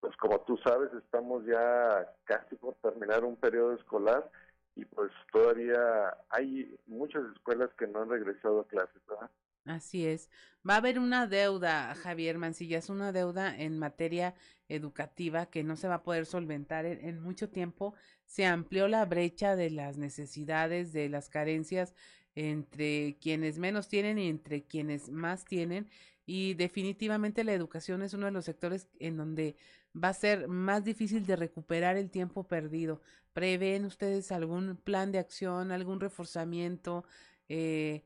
[0.00, 4.30] pues como tú sabes, estamos ya casi por terminar un periodo escolar
[4.74, 9.30] y pues todavía hay muchas escuelas que no han regresado a clases, ¿verdad?
[9.64, 10.28] Así es.
[10.68, 14.34] Va a haber una deuda, Javier Mancillas, una deuda en materia
[14.68, 17.94] educativa que no se va a poder solventar en, en mucho tiempo.
[18.26, 21.94] Se amplió la brecha de las necesidades, de las carencias
[22.34, 25.88] entre quienes menos tienen y entre quienes más tienen.
[26.26, 29.56] Y definitivamente la educación es uno de los sectores en donde
[29.94, 33.00] va a ser más difícil de recuperar el tiempo perdido.
[33.32, 37.04] ¿Prevén ustedes algún plan de acción, algún reforzamiento?
[37.48, 38.04] Eh,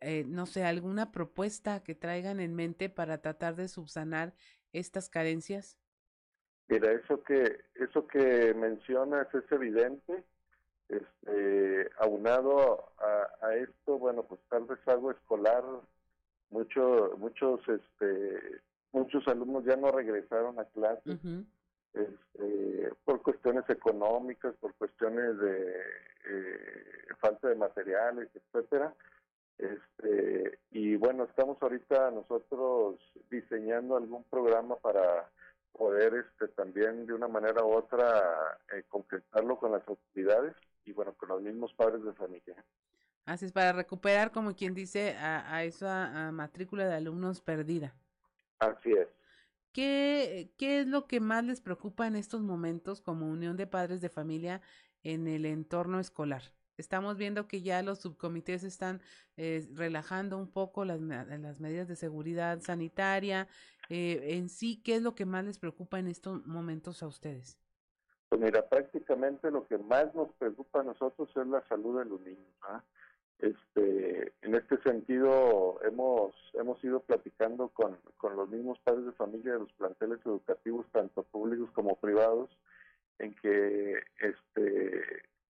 [0.00, 4.34] eh, no sé, alguna propuesta que traigan en mente para tratar de subsanar
[4.72, 5.78] estas carencias?
[6.68, 10.24] Mira, eso que eso que mencionas es evidente.
[10.88, 15.64] Este, aunado a, a esto, bueno, pues tal rezago escolar,
[16.50, 18.60] mucho, muchos, este,
[18.92, 21.18] muchos alumnos ya no regresaron a clases
[21.94, 25.80] este, por cuestiones económicas, por cuestiones de
[26.26, 28.94] eh, falta de materiales, etcétera.
[29.58, 32.98] Este, y bueno, estamos ahorita nosotros
[33.30, 35.30] diseñando algún programa para
[35.72, 41.14] poder este, también de una manera u otra eh, concretarlo con las autoridades y bueno,
[41.14, 42.64] con los mismos padres de familia.
[43.26, 47.94] Así es, para recuperar, como quien dice, a, a esa a matrícula de alumnos perdida.
[48.58, 49.08] Así es.
[49.72, 54.00] ¿Qué, ¿Qué es lo que más les preocupa en estos momentos como unión de padres
[54.00, 54.60] de familia
[55.02, 56.42] en el entorno escolar?
[56.76, 59.00] Estamos viendo que ya los subcomités están
[59.36, 63.48] eh, relajando un poco las, las medidas de seguridad sanitaria.
[63.88, 67.58] Eh, en sí, ¿qué es lo que más les preocupa en estos momentos a ustedes?
[68.28, 72.20] Pues mira, prácticamente lo que más nos preocupa a nosotros es la salud de los
[72.22, 72.52] niños.
[72.62, 72.82] ¿ah?
[73.38, 79.52] Este, en este sentido, hemos hemos ido platicando con, con los mismos padres de familia
[79.52, 82.50] de los planteles educativos, tanto públicos como privados,
[83.18, 85.02] en que este,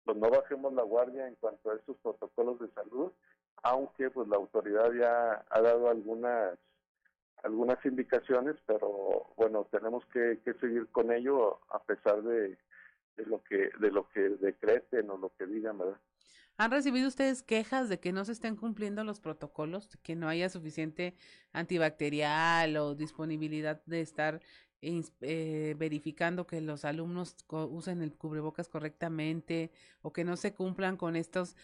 [0.05, 3.11] pues no bajemos la guardia en cuanto a estos protocolos de salud,
[3.63, 6.57] aunque pues la autoridad ya ha dado algunas
[7.43, 12.49] algunas indicaciones, pero bueno, tenemos que, seguir con ello a pesar de,
[13.17, 15.99] de lo que de lo que decreten o lo que digan, ¿verdad?
[16.57, 20.47] ¿Han recibido ustedes quejas de que no se estén cumpliendo los protocolos, que no haya
[20.49, 21.15] suficiente
[21.53, 24.41] antibacterial o disponibilidad de estar
[24.81, 29.71] eh, verificando que los alumnos usen el cubrebocas correctamente
[30.01, 31.55] o que no se cumplan con estas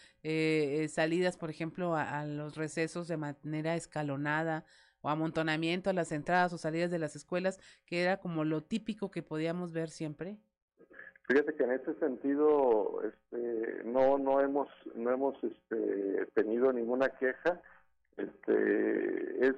[0.88, 4.64] salidas, por ejemplo, a, a los recesos de manera escalonada
[5.00, 9.10] o amontonamiento a las entradas o salidas de las escuelas, que era como lo típico
[9.10, 10.38] que podíamos ver siempre?
[11.28, 17.60] Fíjate que en ese sentido este, no no hemos no hemos este, tenido ninguna queja.
[18.16, 19.54] Este, es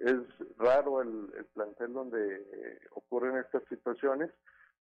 [0.00, 4.30] es raro el, el plantel donde ocurren estas situaciones,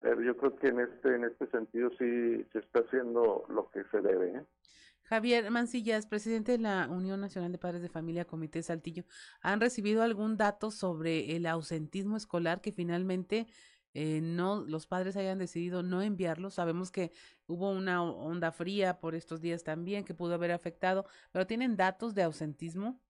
[0.01, 3.85] pero yo creo que en este en este sentido sí se está haciendo lo que
[3.91, 4.39] se debe.
[4.39, 4.45] ¿eh?
[5.09, 9.05] Javier Mancillas, presidente de la Unión Nacional de Padres de Familia, Comité Saltillo,
[9.41, 13.47] ¿han recibido algún dato sobre el ausentismo escolar que finalmente
[13.95, 16.51] eh, no los padres hayan decidido no enviarlo?
[16.51, 17.11] Sabemos que
[17.47, 22.15] hubo una onda fría por estos días también que pudo haber afectado, pero ¿tienen datos
[22.15, 23.01] de ausentismo?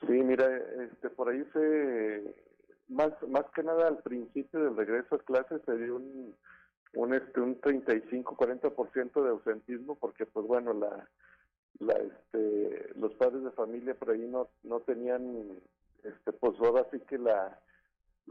[0.00, 0.46] Sí, mira,
[0.82, 2.34] este, por ahí se,
[2.88, 6.34] más, más que nada al principio del regreso a clases se dio un,
[6.94, 11.08] un, este, un 35-40% de ausentismo porque, pues bueno, la,
[11.78, 15.58] la, este, los padres de familia por ahí no, no tenían,
[16.04, 17.58] este, pues ahora sí que la,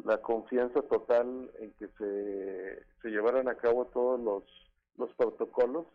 [0.04, 4.44] la confianza total en que se, se llevaran a cabo todos los,
[4.98, 5.86] los protocolos,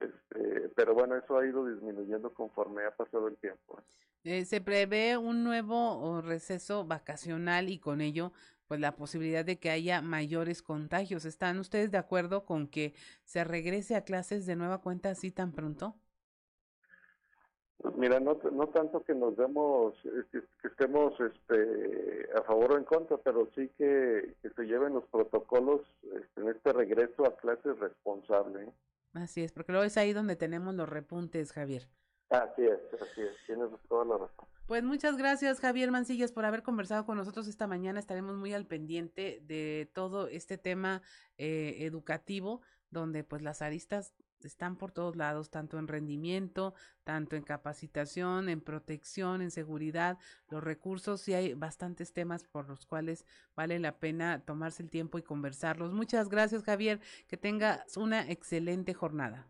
[0.00, 3.80] este, pero bueno, eso ha ido disminuyendo conforme ha pasado el tiempo.
[4.26, 8.32] Eh, se prevé un nuevo o, receso vacacional y con ello,
[8.66, 11.24] pues la posibilidad de que haya mayores contagios.
[11.24, 15.52] ¿Están ustedes de acuerdo con que se regrese a clases de nueva cuenta así tan
[15.52, 15.94] pronto?
[17.78, 22.72] Pues mira, no, no tanto que nos demos, eh, que, que estemos este, a favor
[22.72, 27.26] o en contra, pero sí que, que se lleven los protocolos este, en este regreso
[27.26, 28.72] a clases responsable.
[29.12, 31.86] Así es, porque luego es ahí donde tenemos los repuntes, Javier.
[32.30, 34.46] Así es, así es, tienes toda la razón.
[34.66, 38.00] Pues muchas gracias, Javier Mancillas, por haber conversado con nosotros esta mañana.
[38.00, 41.02] Estaremos muy al pendiente de todo este tema
[41.38, 46.74] eh, educativo, donde pues las aristas están por todos lados, tanto en rendimiento,
[47.04, 50.18] tanto en capacitación, en protección, en seguridad,
[50.48, 53.24] los recursos, y hay bastantes temas por los cuales
[53.54, 55.92] vale la pena tomarse el tiempo y conversarlos.
[55.92, 59.46] Muchas gracias, Javier, que tengas una excelente jornada.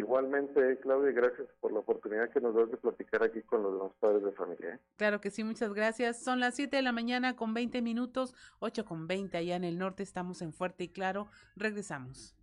[0.00, 3.92] Igualmente, Claudia, gracias por la oportunidad que nos das de platicar aquí con los demás
[4.00, 4.74] padres de familia.
[4.74, 4.78] ¿eh?
[4.96, 6.22] Claro que sí, muchas gracias.
[6.22, 9.76] Son las 7 de la mañana con 20 minutos, 8 con 20 allá en el
[9.76, 11.28] norte, estamos en Fuerte y Claro.
[11.54, 12.34] Regresamos.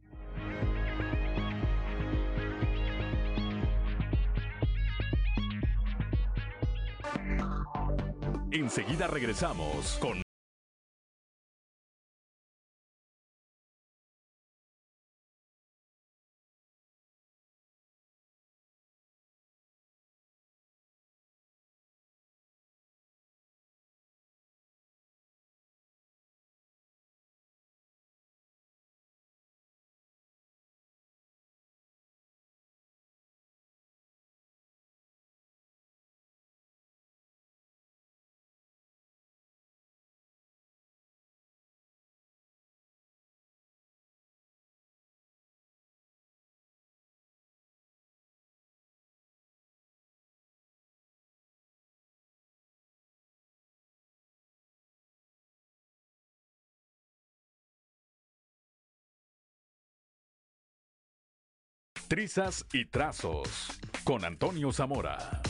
[8.52, 10.27] Enseguida regresamos con
[62.08, 65.42] Trizas y Trazos con Antonio Zamora.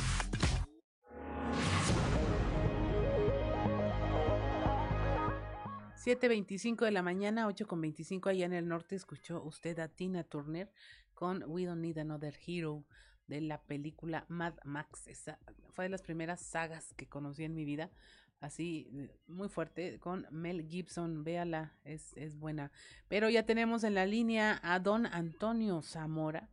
[6.20, 10.24] Veinticinco de la mañana, ocho con veinticinco allá en el norte, escuchó usted a Tina
[10.24, 10.72] Turner
[11.14, 12.86] con We Don't Need Another Hero
[13.28, 15.06] de la película Mad Max.
[15.08, 15.38] Esa
[15.74, 17.92] fue de las primeras sagas que conocí en mi vida,
[18.40, 22.72] así muy fuerte, con Mel Gibson, véala, es, es buena.
[23.08, 26.50] Pero ya tenemos en la línea a don Antonio Zamora,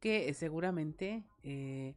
[0.00, 1.94] que eh, seguramente eh,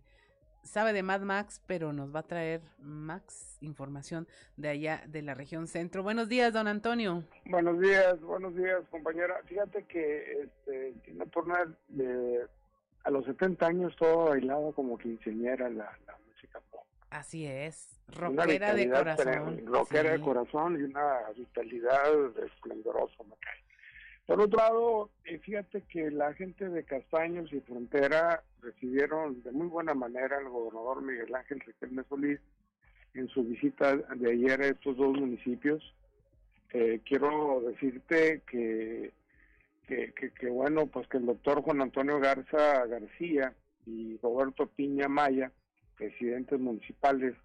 [0.63, 4.27] sabe de Mad Max, pero nos va a traer Max información
[4.57, 6.03] de allá de la región centro.
[6.03, 7.23] Buenos días, don Antonio.
[7.45, 9.41] Buenos días, buenos días, compañera.
[9.45, 12.45] Fíjate que este, eh,
[13.03, 16.17] a los 70 años todo bailaba como quinceañera la, la.
[17.09, 19.65] Así es, rockera de corazón.
[19.65, 20.23] Rockera de sí.
[20.23, 23.67] corazón y una vitalidad esplendorosa, me cae.
[24.27, 29.67] Por otro lado, eh, fíjate que la gente de Castaños y Frontera recibieron de muy
[29.67, 32.39] buena manera al gobernador Miguel Ángel Riquelme Solís
[33.13, 35.81] en su visita de ayer a estos dos municipios.
[36.73, 39.13] Eh, quiero decirte que,
[39.87, 43.53] que, que, que, bueno, pues que el doctor Juan Antonio Garza García
[43.85, 45.53] y Roberto Piña Maya,
[45.97, 47.35] presidentes municipales,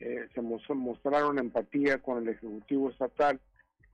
[0.00, 3.40] eh, se mos- mostraron empatía con el Ejecutivo Estatal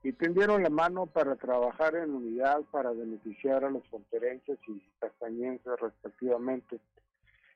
[0.02, 5.72] y tendieron la mano para trabajar en unidad para beneficiar a los fronterenses y castañenses
[5.80, 6.80] respectivamente.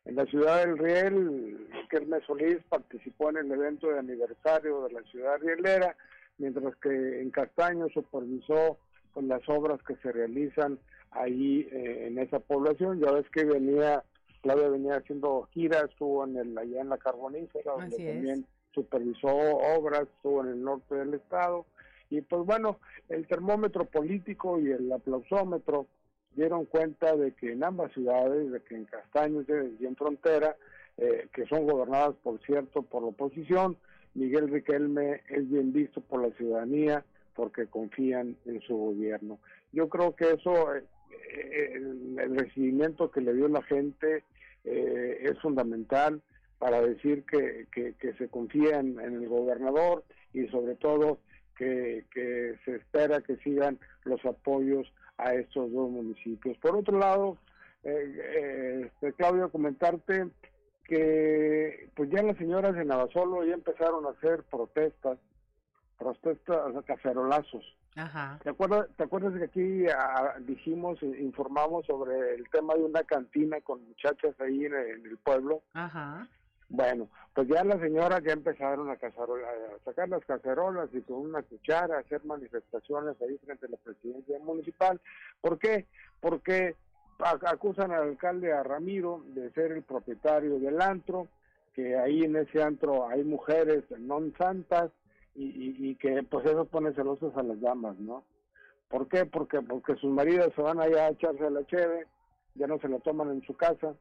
[0.04, 5.02] En la ciudad del Riel, Kermes Solís participó en el evento de aniversario de la
[5.04, 5.96] ciudad rielera,
[6.36, 8.78] mientras que en Castaño supervisó
[9.12, 10.78] con las obras que se realizan
[11.12, 13.00] ahí eh, en esa población.
[13.00, 14.04] Ya ves que venía,
[14.44, 18.14] Claudia venía haciendo giras, estuvo en el, allá en la Carbonífera, donde es.
[18.14, 21.64] también supervisó obras, estuvo en el norte del estado.
[22.10, 22.78] Y pues bueno,
[23.08, 25.86] el termómetro político y el aplausómetro
[26.36, 29.46] dieron cuenta de que en ambas ciudades, de que en Castaños
[29.80, 30.54] y en Frontera,
[30.98, 33.78] eh, que son gobernadas, por cierto, por la oposición,
[34.12, 37.02] Miguel Riquelme es bien visto por la ciudadanía
[37.34, 39.38] porque confían en su gobierno.
[39.72, 40.84] Yo creo que eso, eh,
[41.64, 44.24] el, recibimiento que le dio la gente
[44.64, 46.22] eh, es fundamental
[46.58, 51.18] para decir que, que, se confía en, el gobernador y sobre todo
[51.56, 56.56] que, que se espera que sigan los apoyos a estos dos municipios.
[56.58, 57.38] Por otro lado,
[57.84, 60.28] eh, eh, este, Claudio, comentarte
[60.84, 65.18] que pues ya las señoras de Navasolo ya empezaron a hacer protestas,
[65.98, 67.64] protestas, cacerolazos.
[67.96, 68.40] Ajá.
[68.42, 73.04] ¿Te acuerdas, ¿Te acuerdas que aquí ah, dijimos, eh, informamos sobre el tema de una
[73.04, 75.62] cantina con muchachas ahí en, en el pueblo?
[75.74, 76.26] Ajá.
[76.68, 81.18] Bueno, pues ya las señoras ya empezaron a, cazarola- a sacar las cacerolas y con
[81.18, 85.00] una cuchara a hacer manifestaciones ahí frente a la presidencia municipal.
[85.40, 85.86] ¿Por qué?
[86.20, 86.74] Porque
[87.46, 91.28] acusan al alcalde, a Ramiro, de ser el propietario del antro,
[91.74, 94.90] que ahí en ese antro hay mujeres non santas
[95.34, 98.24] y, y, y que pues eso pone celosos a las damas, ¿no?
[98.88, 99.26] ¿Por qué?
[99.26, 102.06] Porque, porque sus maridos se van allá a echarse la cheve,
[102.54, 103.94] ya no se la toman en su casa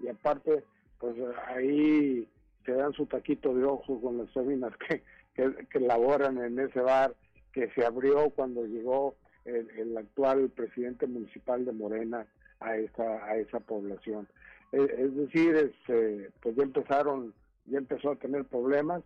[0.00, 0.64] y aparte
[0.98, 1.14] pues
[1.46, 2.28] ahí
[2.64, 5.02] se dan su taquito de ojo con las féminas que,
[5.34, 7.14] que, que laboran en ese bar
[7.52, 12.26] que se abrió cuando llegó el, el actual presidente municipal de Morena
[12.60, 14.28] a esa a esa población
[14.72, 17.32] es, es decir este pues ya empezaron
[17.66, 19.02] ya empezó a tener problemas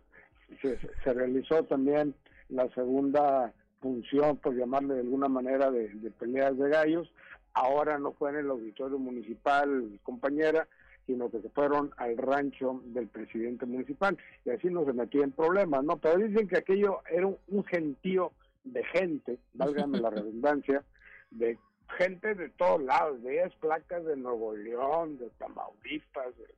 [0.61, 2.13] se, se realizó también
[2.49, 7.11] la segunda función por llamarle de alguna manera de, de peleas de gallos
[7.53, 10.67] ahora no fue en el auditorio municipal compañera
[11.05, 15.33] sino que se fueron al rancho del presidente municipal y así no se metía en
[15.33, 15.97] problemas, ¿no?
[15.97, 18.31] Pero dicen que aquello era un, gentío
[18.63, 20.81] de gente, válgame la redundancia,
[21.29, 21.57] de
[21.97, 26.53] gente de todos lados, veías placas de Nuevo León, de Tamaulipas, de- de-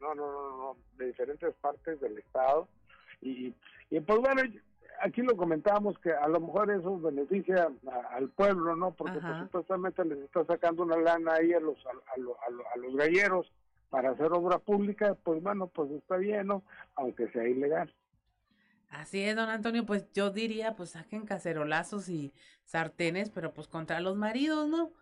[0.00, 2.68] no, no, no, no, de diferentes partes del estado
[3.20, 3.54] y,
[3.90, 4.42] y pues bueno,
[5.02, 8.92] aquí lo comentábamos que a lo mejor eso beneficia a- al pueblo, ¿no?
[8.94, 12.50] Porque pues, supuestamente les está sacando una lana ahí a los a, a lo- a
[12.50, 13.50] lo- a los galleros
[13.90, 16.62] para hacer obra pública, pues bueno, pues está bien, ¿no?
[16.94, 17.94] Aunque sea ilegal.
[18.90, 22.32] Así es, don Antonio, pues yo diría, pues saquen cacerolazos y
[22.64, 24.92] sartenes, pero pues contra los maridos, ¿no?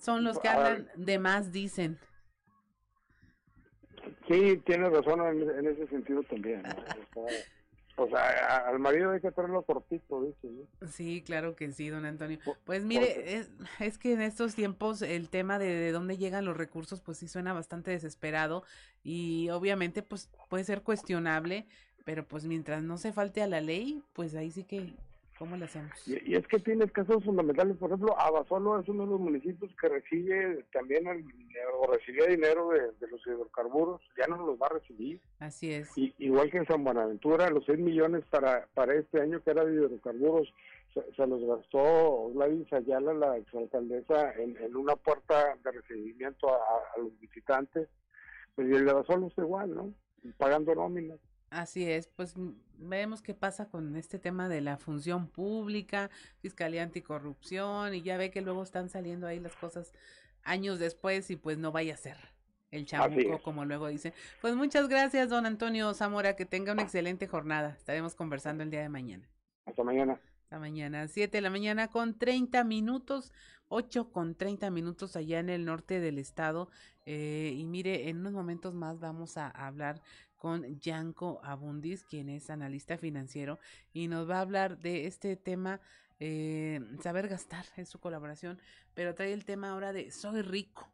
[0.00, 1.98] Son los que hablan de más, dicen.
[4.28, 6.62] Sí, tienes razón en, en ese sentido también.
[6.62, 7.24] ¿no?
[7.96, 10.88] O sea, al marido hay que traerlo cortito, ¿no?
[10.88, 12.38] Sí, claro que sí, don Antonio.
[12.64, 16.56] Pues mire, es, es que en estos tiempos el tema de, de dónde llegan los
[16.56, 18.64] recursos, pues sí suena bastante desesperado
[19.02, 21.66] y obviamente pues puede ser cuestionable,
[22.06, 24.94] pero pues mientras no se falte a la ley, pues ahí sí que,
[25.40, 25.90] ¿cómo le hacemos?
[26.06, 29.74] Y, y es que tienes casos fundamentales, por ejemplo, Abasolo es uno de los municipios
[29.80, 31.24] que recibe también el,
[31.78, 35.18] o recibía dinero de, de los hidrocarburos, ya no los va a recibir.
[35.38, 35.96] Así es.
[35.96, 39.64] Y, igual que en San Buenaventura, los 6 millones para, para este año que era
[39.64, 40.52] de hidrocarburos,
[40.92, 46.58] se, se los gastó Gladys Ayala, la exalcaldesa, en, en una puerta de recibimiento a,
[46.94, 47.88] a los visitantes.
[48.54, 49.94] Pues y el de Abasolo es igual, ¿no?
[50.36, 51.18] Pagando nóminas.
[51.50, 56.84] Así es, pues mm, vemos qué pasa con este tema de la función pública, fiscalía
[56.84, 59.92] anticorrupción, y ya ve que luego están saliendo ahí las cosas
[60.44, 62.16] años después y pues no vaya a ser
[62.70, 63.42] el chamuco, es.
[63.42, 64.12] como luego dicen.
[64.40, 67.70] Pues muchas gracias, don Antonio Zamora, que tenga una excelente jornada.
[67.76, 69.28] Estaremos conversando el día de mañana.
[69.66, 70.20] Hasta mañana.
[70.44, 73.32] Hasta mañana, 7 de la mañana con 30 minutos,
[73.68, 76.70] 8 con 30 minutos allá en el norte del estado.
[77.06, 80.00] Eh, y mire, en unos momentos más vamos a hablar
[80.40, 83.58] con Yanko Abundis, quien es analista financiero,
[83.92, 85.82] y nos va a hablar de este tema,
[86.18, 88.58] eh, saber gastar, es su colaboración,
[88.94, 90.88] pero trae el tema ahora de soy rico.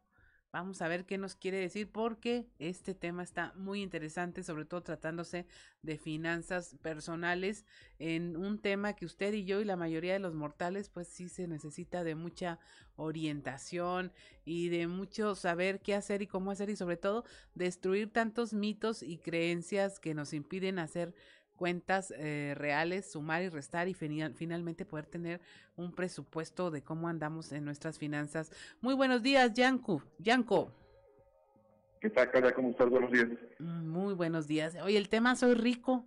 [0.57, 4.81] Vamos a ver qué nos quiere decir porque este tema está muy interesante, sobre todo
[4.81, 5.45] tratándose
[5.83, 7.63] de finanzas personales
[7.99, 11.29] en un tema que usted y yo y la mayoría de los mortales pues sí
[11.29, 12.57] se necesita de mucha
[12.95, 14.11] orientación
[14.45, 17.23] y de mucho saber qué hacer y cómo hacer y sobre todo
[17.53, 21.13] destruir tantos mitos y creencias que nos impiden hacer
[21.57, 25.41] cuentas eh, reales, sumar y restar y finalmente poder tener
[25.75, 28.53] un presupuesto de cómo andamos en nuestras finanzas.
[28.79, 30.01] Muy buenos días, Yanko.
[30.19, 30.71] Yanko.
[31.99, 32.53] ¿Qué tal, Carla?
[32.53, 32.89] ¿Cómo estás?
[32.89, 33.27] Buenos días.
[33.59, 34.77] Mm, muy buenos días.
[34.81, 36.05] Oye, el tema Soy Rico.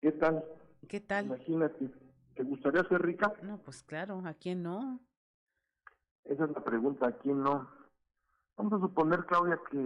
[0.00, 0.44] ¿Qué tal?
[0.88, 1.26] ¿Qué tal?
[1.26, 1.90] Imagínate,
[2.34, 3.32] ¿te gustaría ser rica?
[3.42, 5.00] No, pues claro, ¿a quién no?
[6.24, 7.68] Esa es la pregunta, ¿a quién no?
[8.56, 9.78] Vamos a suponer, Claudia, que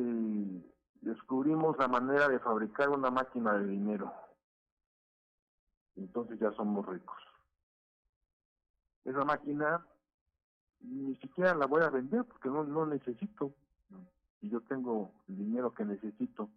[1.01, 4.13] descubrimos la manera de fabricar una máquina de dinero.
[5.97, 7.19] Entonces ya somos ricos.
[9.05, 9.85] Esa máquina
[10.81, 13.55] ni siquiera la voy a vender porque no, no necesito.
[14.43, 16.49] Y yo tengo el dinero que necesito.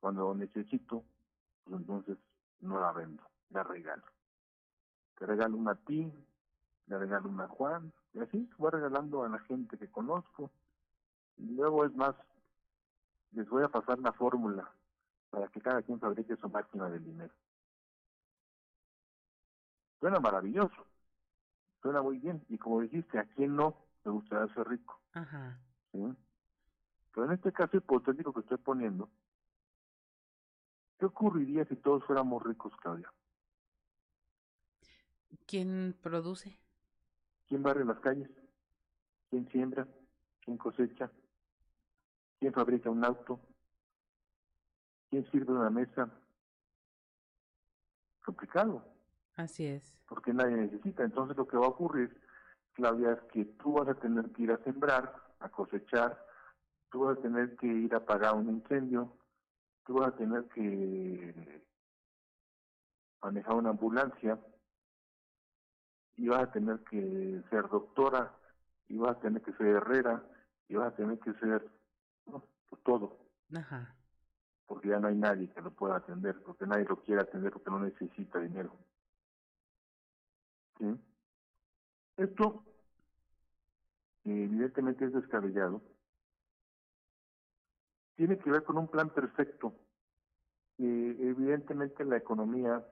[0.00, 1.04] Cuando lo necesito,
[1.64, 2.18] pues entonces
[2.60, 4.04] no la vendo, la regalo.
[5.18, 6.12] Te regalo una a ti,
[6.86, 10.50] le regalo una a Juan, y así voy regalando a la gente que conozco.
[11.36, 12.14] Y luego es más,
[13.32, 14.70] les voy a pasar la fórmula
[15.30, 17.34] para que cada quien fabrique su máquina de dinero.
[20.00, 20.86] Suena maravilloso,
[21.82, 25.00] suena muy bien, y como dijiste, ¿a quién no le gustaría ser rico?
[25.12, 25.60] Ajá.
[25.92, 26.04] ¿Sí?
[27.12, 29.10] Pero en este caso hipotético que estoy poniendo,
[30.98, 33.12] ¿qué ocurriría si todos fuéramos ricos, Claudia?
[35.46, 36.58] ¿Quién produce?
[37.48, 38.30] ¿Quién barre las calles?
[39.30, 39.86] ¿Quién siembra?
[40.40, 41.10] ¿Quién cosecha?
[42.38, 43.40] ¿Quién fabrica un auto?
[45.10, 46.10] ¿Quién sirve una mesa?
[48.24, 48.84] Complicado.
[49.36, 49.96] Así es.
[50.06, 51.02] Porque nadie necesita.
[51.04, 52.14] Entonces lo que va a ocurrir,
[52.74, 56.24] Claudia, es que tú vas a tener que ir a sembrar, a cosechar,
[56.90, 59.16] tú vas a tener que ir a apagar un incendio,
[59.84, 61.64] tú vas a tener que
[63.22, 64.38] manejar una ambulancia
[66.16, 68.34] y vas a tener que ser doctora
[68.88, 70.22] y vas a tener que ser herrera
[70.68, 71.77] y vas a tener que ser
[72.68, 73.18] pues todo.
[73.54, 73.94] Ajá.
[74.66, 77.70] Porque ya no hay nadie que lo pueda atender, porque nadie lo quiere atender porque
[77.70, 78.76] no necesita dinero.
[80.78, 80.86] ¿Sí?
[82.16, 82.64] Esto
[84.24, 85.82] evidentemente es descabellado.
[88.16, 89.74] Tiene que ver con un plan perfecto.
[90.78, 92.84] Eh, evidentemente la economía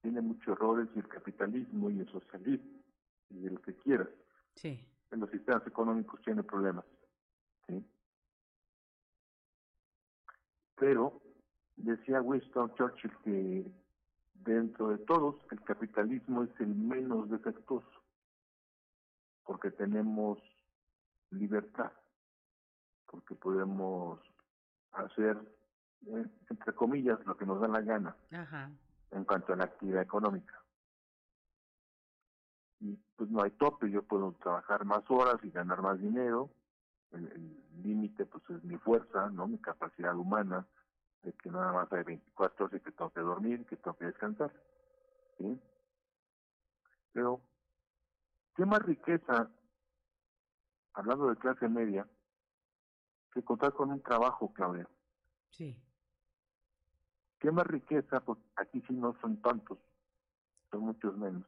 [0.00, 2.80] tiene muchos errores y el capitalismo y el socialismo
[3.30, 4.08] y el que quieras.
[4.56, 4.86] Sí.
[5.10, 6.84] En los sistemas económicos tiene problemas.
[7.66, 7.84] ¿sí?
[10.80, 11.20] Pero
[11.76, 13.70] decía Winston Churchill que
[14.34, 18.00] dentro de todos el capitalismo es el menos defectuoso
[19.44, 20.38] porque tenemos
[21.30, 21.92] libertad,
[23.06, 24.20] porque podemos
[24.92, 25.36] hacer,
[26.06, 28.70] eh, entre comillas, lo que nos da la gana Ajá.
[29.10, 30.54] en cuanto a la actividad económica.
[32.78, 36.48] Y pues no hay tope, yo puedo trabajar más horas y ganar más dinero,
[37.10, 40.66] el límite pues es mi fuerza, no mi capacidad humana,
[41.22, 44.06] de que nada más hay 24 horas y que tengo que dormir, que tengo que
[44.06, 44.52] descansar.
[45.38, 45.60] ¿sí?
[47.12, 47.40] Pero,
[48.54, 49.50] ¿qué más riqueza,
[50.94, 52.06] hablando de clase media,
[53.32, 54.88] que contar con un trabajo, Claudia?
[55.50, 55.80] Sí.
[57.38, 58.20] ¿Qué más riqueza?
[58.20, 59.78] Pues aquí sí no son tantos,
[60.70, 61.46] son muchos menos.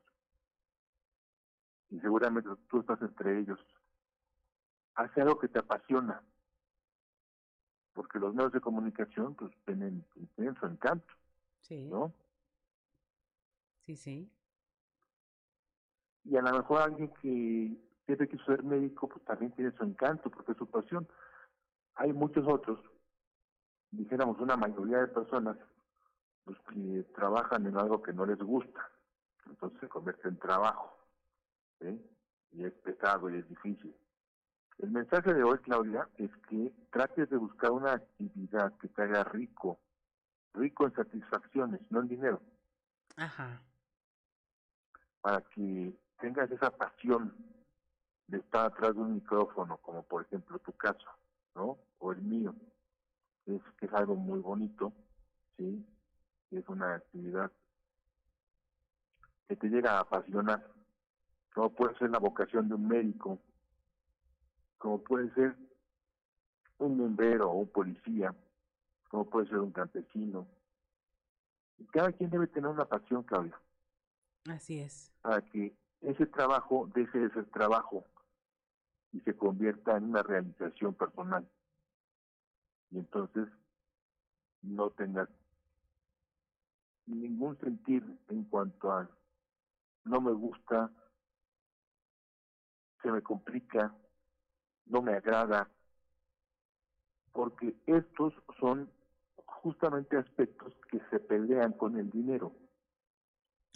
[1.90, 3.60] Y seguramente tú estás entre ellos.
[4.94, 6.22] Hace algo que te apasiona,
[7.94, 10.04] porque los medios de comunicación pues tienen,
[10.36, 11.12] tienen su encanto,
[11.60, 11.88] Sí.
[11.88, 12.12] ¿no?
[13.86, 14.30] Sí, sí.
[16.24, 20.30] Y a lo mejor alguien que siempre quiso ser médico pues también tiene su encanto,
[20.30, 21.08] porque es su pasión.
[21.94, 22.78] Hay muchos otros,
[23.90, 25.56] dijéramos una mayoría de personas,
[26.44, 28.90] pues que trabajan en algo que no les gusta,
[29.46, 30.96] entonces se convierte en trabajo,
[31.80, 32.00] ¿sí?
[32.52, 33.94] Y es pesado y es difícil.
[34.78, 39.24] El mensaje de hoy, Claudia, es que trates de buscar una actividad que te haga
[39.24, 39.78] rico,
[40.54, 42.40] rico en satisfacciones, no en dinero,
[43.16, 43.62] Ajá.
[45.20, 47.34] para que tengas esa pasión
[48.26, 51.06] de estar atrás de un micrófono, como por ejemplo tu caso,
[51.54, 51.78] ¿no?
[51.98, 52.54] O el mío,
[53.46, 54.92] es que es algo muy bonito,
[55.56, 55.84] ¿sí?
[56.50, 57.50] Es una actividad
[59.48, 60.66] que te llega a apasionar,
[61.54, 63.38] como puede ser la vocación de un médico,
[64.82, 65.56] como puede ser
[66.78, 68.34] un bombero o un policía,
[69.08, 70.48] como puede ser un campesino.
[71.92, 73.56] Cada quien debe tener una pasión, Claudia,
[74.48, 75.14] Así es.
[75.22, 78.04] para que ese trabajo deje de ser trabajo
[79.12, 81.48] y se convierta en una realización personal.
[82.90, 83.46] Y entonces
[84.62, 85.28] no tengas
[87.06, 89.08] ningún sentir en cuanto a
[90.06, 90.90] no me gusta,
[93.00, 93.94] se me complica,
[94.92, 95.68] no me agrada,
[97.32, 98.90] porque estos son
[99.46, 102.52] justamente aspectos que se pelean con el dinero.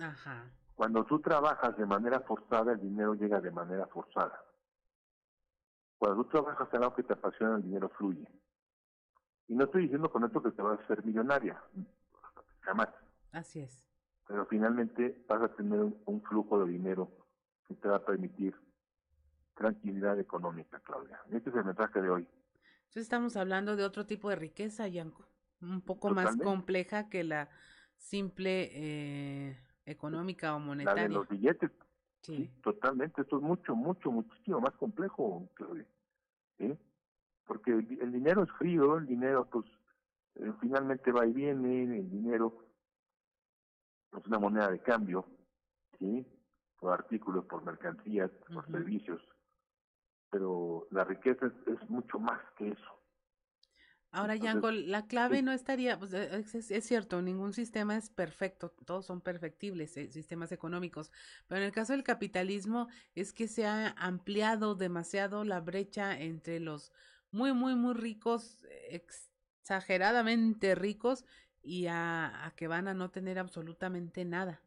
[0.01, 0.51] Ajá.
[0.75, 4.39] Cuando tú trabajas de manera forzada, el dinero llega de manera forzada.
[5.97, 8.29] Cuando tú trabajas en algo que te apasiona, el dinero fluye.
[9.49, 11.59] Y no estoy diciendo con esto que te vas a hacer millonaria,
[12.61, 12.89] jamás.
[13.33, 13.87] Así es.
[14.27, 17.11] Pero finalmente vas a tener un, un flujo de dinero
[17.67, 18.55] que te va a permitir
[19.57, 21.19] tranquilidad económica, Claudia.
[21.33, 22.29] Este es el mensaje de hoy.
[22.85, 25.27] Entonces estamos hablando de otro tipo de riqueza, Yanko,
[25.61, 27.49] un poco más compleja que la
[27.97, 31.03] simple eh, económica o La monetaria.
[31.05, 31.71] de los billetes.
[32.23, 32.51] Sí.
[32.63, 33.23] Totalmente.
[33.23, 35.87] Esto es mucho, mucho, muchísimo más complejo, Claudia.
[36.59, 36.77] ¿Sí?
[37.47, 39.65] Porque el, el dinero es frío, el dinero, pues,
[40.37, 42.67] eh, finalmente va y viene, el dinero
[44.17, 45.25] es una moneda de cambio,
[45.99, 46.27] ¿sí?
[46.79, 49.23] Por artículos, por mercancías, por servicios.
[50.37, 53.01] Pero la riqueza es, es mucho más que eso.
[54.11, 58.69] Ahora, Entonces, Yanko, la clave no estaría, pues, eh, es, cierto, ningún sistema es perfecto,
[58.85, 61.11] todos son perfectibles, eh, sistemas económicos,
[61.47, 66.61] pero en el caso del capitalismo es que se ha ampliado demasiado la brecha entre
[66.61, 66.93] los
[67.31, 71.25] muy, muy, muy ricos, exageradamente ricos,
[71.63, 74.61] y a, a que van a no tener absolutamente nada.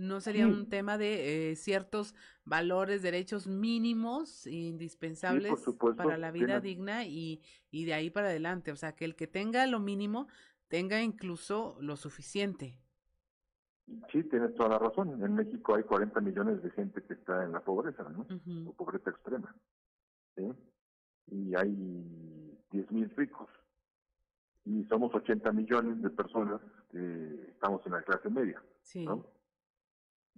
[0.00, 0.50] ¿No sería Sí.
[0.52, 2.14] un tema de eh, ciertos
[2.44, 8.72] valores, derechos mínimos indispensables supuesto, para la vida digna y, y de ahí para adelante?
[8.72, 10.26] O sea, que el que tenga lo mínimo
[10.68, 12.78] tenga incluso lo suficiente.
[14.10, 15.22] Sí, tienes toda la razón.
[15.22, 18.24] En México hay 40 millones de gente que está en la pobreza, ¿no?
[18.68, 19.54] O pobreza extrema.
[20.36, 20.44] ¿sí?
[21.32, 21.74] Y hay
[22.70, 23.48] 10 mil ricos.
[24.64, 26.60] Y somos 80 millones de personas
[26.90, 29.04] que estamos en la clase media, Sí.
[29.04, 29.26] ¿no?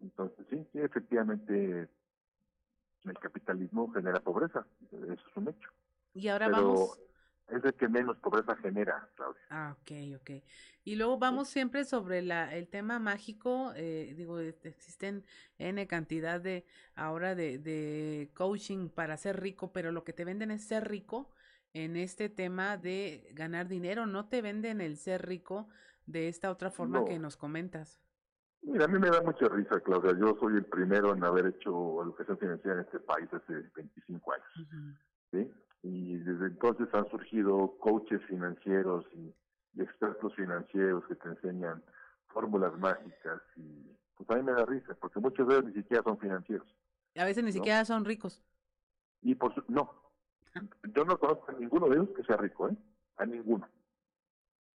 [0.01, 1.89] Entonces, sí, sí, efectivamente,
[3.05, 4.67] el capitalismo genera pobreza.
[4.91, 5.69] Eso es un hecho.
[6.15, 6.99] Y ahora Pero vamos.
[7.49, 9.43] es el que menos pobreza genera, Claudia.
[9.51, 10.31] Ah, ok, ok.
[10.85, 15.25] Y luego vamos siempre sobre la, el tema mágico, eh, digo, existen
[15.59, 16.65] N cantidad de,
[16.95, 21.31] ahora de, de coaching para ser rico, pero lo que te venden es ser rico
[21.75, 25.69] en este tema de ganar dinero, no te venden el ser rico
[26.07, 27.05] de esta otra forma No.
[27.05, 28.01] que nos comentas.
[28.63, 30.13] Mira, a mí me da mucha risa, Claudia.
[30.19, 34.47] Yo soy el primero en haber hecho educación financiera en este país hace 25 años.
[35.33, 35.51] ¿sí?
[35.83, 39.35] Y desde entonces han surgido coaches financieros y,
[39.75, 41.83] y expertos financieros que te enseñan
[42.29, 46.03] fórmulas mágicas y pues a mí me da risa, porque muchos de ellos ni siquiera
[46.05, 46.67] son financieros.
[47.17, 47.55] A veces ni ¿No?
[47.55, 48.43] siquiera son ricos.
[49.23, 49.91] Y por su- no,
[50.95, 52.77] yo no conozco a ninguno de ellos que sea rico, ¿eh?
[53.17, 53.69] A ninguno.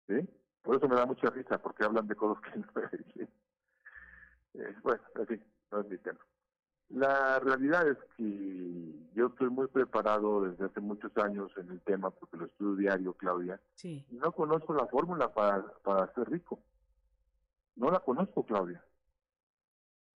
[0.08, 0.28] ¿Sí?
[0.62, 3.28] Por eso me da mucha risa, porque hablan de cosas que no.
[4.58, 6.18] Eh, bueno, en fin, no es mi tema.
[6.88, 12.10] La realidad es que yo estoy muy preparado desde hace muchos años en el tema,
[12.10, 14.06] porque lo estudio diario, Claudia, Sí.
[14.08, 16.60] y no conozco la fórmula para, para ser rico.
[17.74, 18.82] No la conozco, Claudia.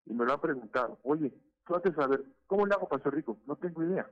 [0.06, 1.34] Y me lo han preguntado, oye,
[1.66, 3.38] tú haces saber, ¿cómo le hago para ser rico?
[3.46, 4.08] No tengo idea.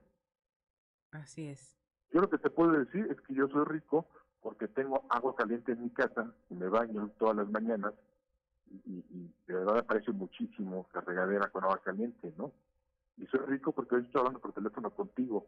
[1.12, 1.76] Así es.
[2.10, 4.08] Yo lo que te puedo decir es que yo soy rico
[4.40, 7.94] porque tengo agua caliente en mi casa y me baño todas las mañanas
[8.86, 12.52] y, y- de verdad aprecio muchísimo la regadera con agua caliente, ¿no?
[13.16, 15.46] Y soy rico porque hoy estoy hablando por teléfono contigo,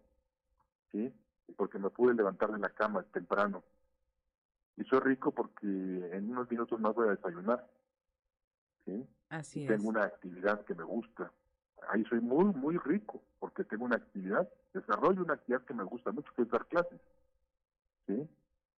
[0.93, 1.13] ¿sí?
[1.49, 3.63] Y porque me pude levantar de la cama temprano.
[4.77, 7.67] Y soy rico porque en unos minutos más voy a desayunar,
[8.85, 9.07] ¿sí?
[9.29, 9.69] Así y es.
[9.69, 11.31] tengo una actividad que me gusta.
[11.91, 16.13] Ahí soy muy, muy rico porque tengo una actividad, desarrollo una actividad que me gusta
[16.13, 17.01] mucho, que es dar clases.
[18.07, 18.29] ¿sí?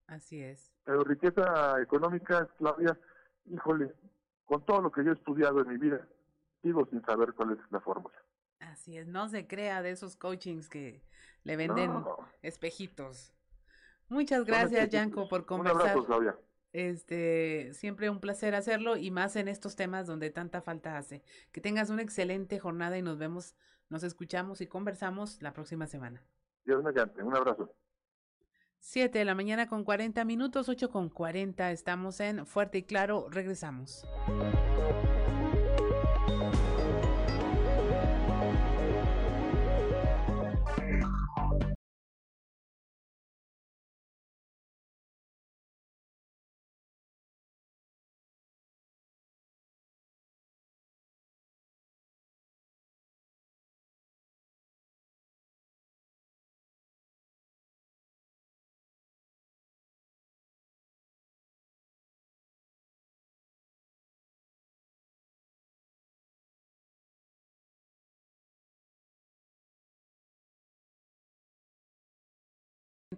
[0.07, 0.73] Así es.
[0.85, 2.99] Pero riqueza económica, Claudia,
[3.47, 3.93] híjole,
[4.53, 6.07] con todo lo que yo he estudiado en mi vida,
[6.61, 8.15] sigo sin saber cuál es la fórmula.
[8.61, 9.07] Así es.
[9.07, 11.03] No se crea de esos coachings que
[11.43, 12.19] le venden No.
[12.43, 13.33] espejitos.
[14.11, 14.91] Muchas gracias.
[14.91, 15.81] Yanko, por Un conversar.
[15.81, 16.37] abrazo, Claudia.
[16.75, 21.23] Este, siempre un placer hacerlo y más en estos temas donde tanta falta hace.
[21.51, 23.55] Que tengas una excelente jornada y nos vemos,
[23.89, 26.23] nos escuchamos y conversamos la próxima semana.
[26.67, 27.75] Dios mediante, un abrazo.
[28.85, 31.71] 7 de la mañana con 40 minutos, 8 con 40.
[31.71, 33.29] Estamos en Fuerte y Claro.
[33.31, 34.05] Regresamos.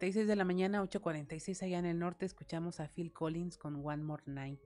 [0.05, 4.03] 46 de la mañana, 8.46 allá en el norte, escuchamos a Phil Collins con One
[4.03, 4.61] More Night,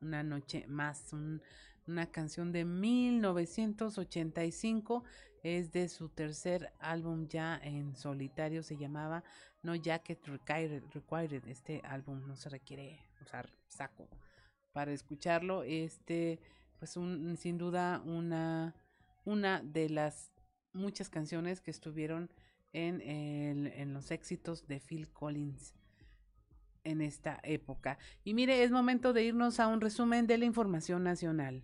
[0.00, 1.42] una noche más, un,
[1.88, 5.02] una canción de 1985,
[5.42, 9.24] es de su tercer álbum ya en solitario, se llamaba
[9.64, 11.44] No Jacket Required, Required.
[11.48, 14.08] este álbum no se requiere usar saco
[14.70, 16.38] para escucharlo, este,
[16.78, 18.76] pues un, sin duda una,
[19.24, 20.30] una de las
[20.72, 22.30] muchas canciones que estuvieron
[22.72, 25.74] en, los éxitos de Phil Collins
[26.84, 27.98] en esta época.
[28.24, 31.62] Y mire, es momento de irnos a un resumen de la información nacional.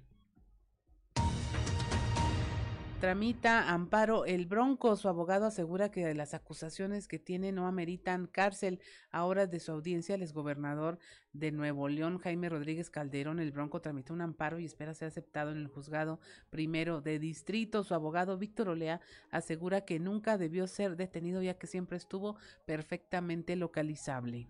[3.05, 4.97] Tramita amparo el Bronco.
[4.97, 8.81] Su abogado asegura que las acusaciones que tiene no ameritan cárcel.
[9.11, 10.99] A horas de su audiencia, el exgobernador
[11.35, 15.51] de Nuevo León, Jaime Rodríguez Calderón, el Bronco tramitó un amparo y espera ser aceptado
[15.51, 16.19] en el juzgado
[16.49, 17.85] primero de distrito.
[17.85, 23.55] Su abogado Víctor Olea asegura que nunca debió ser detenido ya que siempre estuvo perfectamente
[23.55, 24.49] localizable.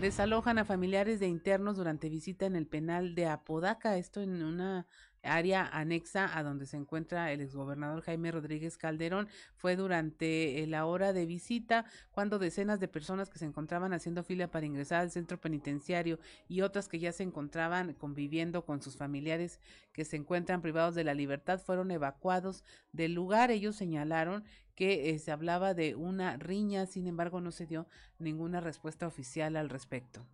[0.00, 4.86] Desalojan a familiares de internos durante visita en el penal de Apodaca, esto en una
[5.22, 9.28] área anexa a donde se encuentra el exgobernador Jaime Rodríguez Calderón.
[9.54, 14.48] Fue durante la hora de visita cuando decenas de personas que se encontraban haciendo fila
[14.48, 16.18] para ingresar al centro penitenciario
[16.48, 19.60] y otras que ya se encontraban conviviendo con sus familiares
[19.92, 23.50] que se encuentran privados de la libertad fueron evacuados del lugar.
[23.50, 24.44] Ellos señalaron
[24.74, 27.86] que eh, se hablaba de una riña, sin embargo no se dio
[28.18, 30.26] ninguna respuesta oficial al respecto.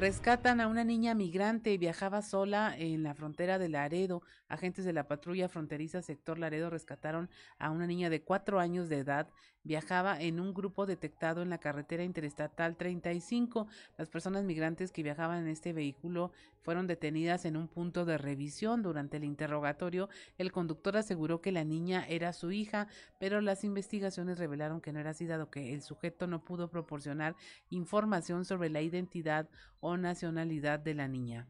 [0.00, 4.22] Rescatan a una niña migrante, viajaba sola en la frontera de Laredo.
[4.48, 7.28] Agentes de la patrulla fronteriza sector Laredo rescataron
[7.58, 9.28] a una niña de cuatro años de edad.
[9.62, 13.66] Viajaba en un grupo detectado en la carretera interestatal 35.
[13.98, 16.32] Las personas migrantes que viajaban en este vehículo
[16.62, 18.82] fueron detenidas en un punto de revisión.
[18.82, 20.08] Durante el interrogatorio,
[20.38, 22.88] el conductor aseguró que la niña era su hija,
[23.18, 27.36] pero las investigaciones revelaron que no era así, dado que el sujeto no pudo proporcionar
[27.68, 29.48] información sobre la identidad
[29.80, 31.46] o nacionalidad de la niña.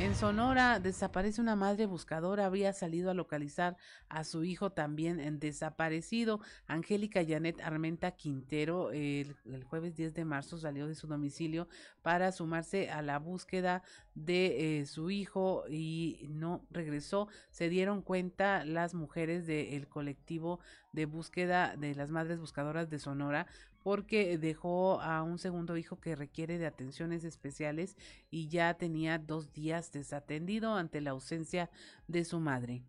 [0.00, 3.76] En Sonora desaparece una madre buscadora, había salido a localizar
[4.08, 6.40] a su hijo también desaparecido.
[6.66, 11.68] Angélica Janet Armenta Quintero el, jueves 10 de marzo salió de su domicilio
[12.02, 13.82] para sumarse a la búsqueda
[14.16, 17.28] de eh, su hijo y no regresó.
[17.50, 20.58] Se dieron cuenta las mujeres del colectivo
[20.92, 23.46] de búsqueda de las madres buscadoras de Sonora
[23.84, 27.96] porque dejó a un segundo hijo que requiere de atenciones especiales
[28.30, 31.70] y ya tenía dos días desatendido ante la ausencia
[32.08, 32.82] de su madre.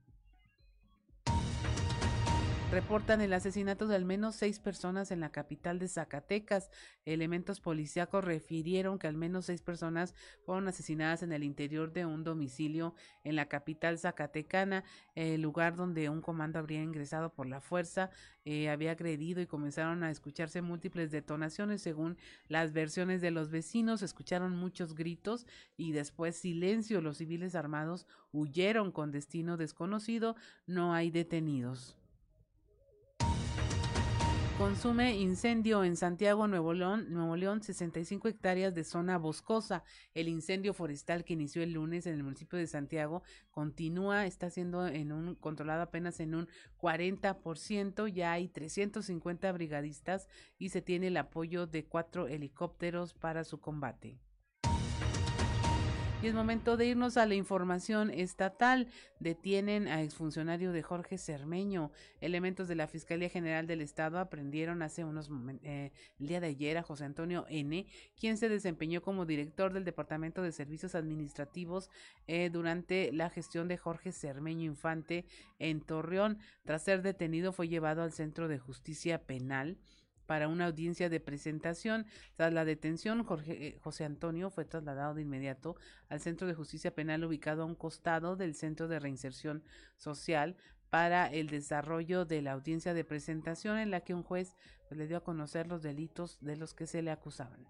[2.76, 6.70] Reportan el asesinato de al menos seis personas en la capital de Zacatecas.
[7.06, 10.14] Elementos policíacos refirieron que al menos seis personas
[10.46, 12.94] fueron asesinadas en el interior de un domicilio
[13.24, 14.84] en la capital zacatecana,
[15.16, 18.10] el lugar donde un comando habría ingresado por la fuerza,
[18.44, 22.18] eh, había agredido y comenzaron a escucharse múltiples detonaciones según
[22.50, 24.02] las versiones de los vecinos.
[24.02, 25.48] Escucharon muchos gritos
[25.78, 27.00] y después silencio.
[27.00, 30.36] Los civiles armados huyeron con destino desconocido.
[30.68, 31.96] No hay detenidos.
[34.58, 39.84] Consume incendio en Santiago, Nuevo León, Nuevo León, 65 hectáreas de zona boscosa.
[40.14, 43.22] El incendio forestal que inició el lunes en el municipio de Santiago
[43.52, 48.08] continúa, está siendo en un controlado apenas en un 40%.
[48.08, 54.18] Ya hay 350 brigadistas y se tiene el apoyo de cuatro helicópteros para su combate.
[56.26, 58.88] Y es momento de irnos a la información estatal.
[59.20, 61.92] Detienen a exfuncionario de Jorge Cermeño.
[62.20, 65.30] Elementos de la Fiscalía General del Estado aprendieron hace unos
[65.62, 67.86] eh, el día de ayer a José Antonio N.,
[68.20, 71.92] quien se desempeñó como director del Departamento de Servicios Administrativos
[72.26, 75.26] eh, durante la gestión de Jorge Cermeño Infante
[75.60, 76.40] en Torreón.
[76.64, 79.78] Tras ser detenido, fue llevado al Centro de Justicia Penal
[80.26, 82.06] para una audiencia de presentación.
[82.36, 85.76] Tras la detención, Jorge, eh, José Antonio fue trasladado de inmediato
[86.10, 89.64] al Centro de Justicia Penal ubicado a un costado del Centro de Reinserción
[89.98, 90.56] Social
[90.90, 94.56] para el desarrollo de la audiencia de presentación en la que un juez
[94.88, 97.68] pues, le dio a conocer los delitos de los que se le acusaban.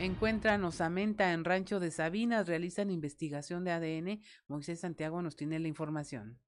[0.00, 4.22] Encuentran osamenta en Rancho de Sabinas, realizan investigación de ADN.
[4.46, 6.38] Moisés Santiago nos tiene la información.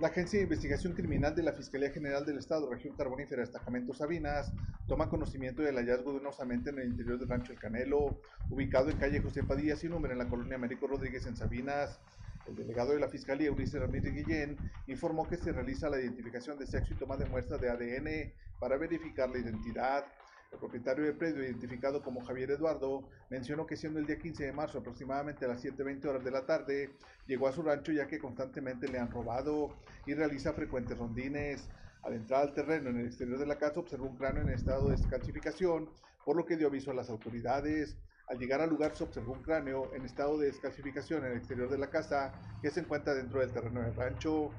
[0.00, 4.52] La Agencia de Investigación Criminal de la Fiscalía General del Estado, Región Carbonífera, Destacamento Sabinas,
[4.86, 8.90] toma conocimiento del hallazgo de una osamenta en el interior del rancho El Canelo, ubicado
[8.90, 11.98] en calle José Padilla, sin número, en la colonia Américo Rodríguez, en Sabinas.
[12.46, 14.56] El delegado de la Fiscalía, Ulises Ramírez Guillén,
[14.86, 18.76] informó que se realiza la identificación de sexo y toma de muestras de ADN para
[18.76, 20.06] verificar la identidad.
[20.50, 24.52] El propietario del predio, identificado como Javier Eduardo, mencionó que siendo el día 15 de
[24.52, 26.90] marzo aproximadamente a las 7.20 horas de la tarde,
[27.26, 29.76] llegó a su rancho ya que constantemente le han robado
[30.06, 31.68] y realiza frecuentes rondines.
[32.02, 34.86] Al entrar al terreno en el exterior de la casa observó un cráneo en estado
[34.86, 35.90] de descalcificación,
[36.24, 37.98] por lo que dio aviso a las autoridades.
[38.28, 41.68] Al llegar al lugar se observó un cráneo en estado de descalcificación en el exterior
[41.68, 44.50] de la casa que se encuentra dentro del terreno del rancho.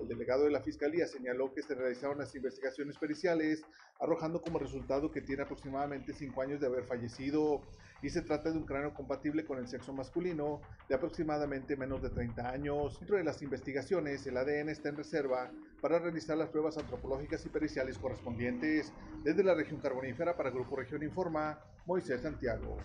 [0.00, 3.62] El delegado de la Fiscalía señaló que se realizaron las investigaciones periciales,
[4.00, 7.62] arrojando como resultado que tiene aproximadamente 5 años de haber fallecido
[8.02, 12.10] y se trata de un cráneo compatible con el sexo masculino de aproximadamente menos de
[12.10, 12.98] 30 años.
[12.98, 15.50] Dentro de las investigaciones, el ADN está en reserva
[15.80, 18.92] para realizar las pruebas antropológicas y periciales correspondientes.
[19.22, 22.76] Desde la región carbonífera para Grupo Región Informa, Moisés Santiago.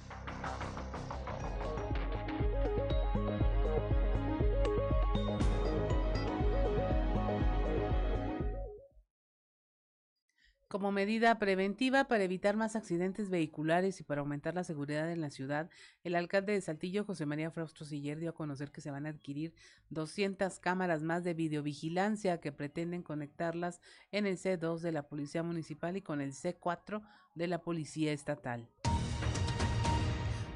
[10.69, 15.31] Como medida preventiva para evitar más accidentes vehiculares y para aumentar la seguridad en la
[15.31, 15.67] ciudad,
[16.03, 19.09] el alcalde de Saltillo, José María Frausto Siller, dio a conocer que se van a
[19.09, 19.55] adquirir
[19.89, 23.81] 200 cámaras más de videovigilancia que pretenden conectarlas
[24.11, 27.01] en el C2 de la Policía Municipal y con el C4
[27.33, 28.69] de la Policía Estatal.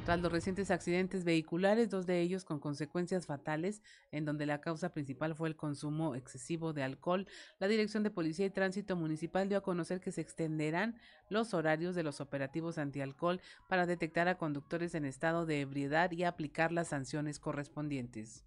[0.05, 3.81] Tras los recientes accidentes vehiculares, dos de ellos con consecuencias fatales,
[4.11, 7.25] en donde la causa principal fue el consumo excesivo de alcohol,
[7.57, 10.97] la Dirección de Policía y Tránsito Municipal dio a conocer que se extenderán
[11.29, 13.39] los horarios de los operativos antialcohol
[13.69, 18.43] para detectar a conductores en estado de ebriedad y aplicar las sanciones correspondientes.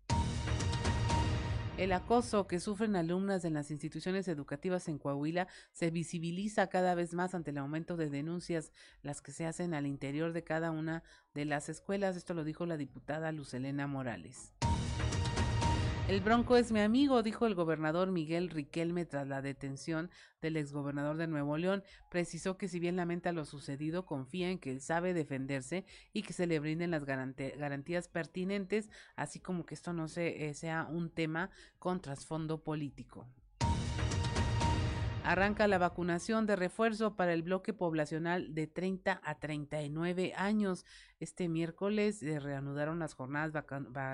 [1.79, 7.13] El acoso que sufren alumnas en las instituciones educativas en Coahuila se visibiliza cada vez
[7.13, 8.73] más ante el aumento de denuncias,
[9.03, 11.03] las que se hacen al interior de cada una
[11.35, 12.17] de las escuelas.
[12.17, 14.56] Esto lo dijo la diputada Lucelena Morales.
[16.09, 20.09] El Bronco es mi amigo, dijo el gobernador Miguel Riquelme tras la detención
[20.41, 21.83] del exgobernador de Nuevo León.
[22.13, 26.33] Precisó que si bien lamenta lo sucedido, confía en que él sabe defenderse y que
[26.33, 31.11] se le brinden las garantías pertinentes, así como que esto no se, eh, sea un
[31.11, 31.51] tema
[31.81, 33.27] con trasfondo político.
[35.27, 40.85] Arranca la vacunación de refuerzo para el bloque poblacional de 30 a 39 años.
[41.19, 43.53] Este miércoles se reanudaron las jornadas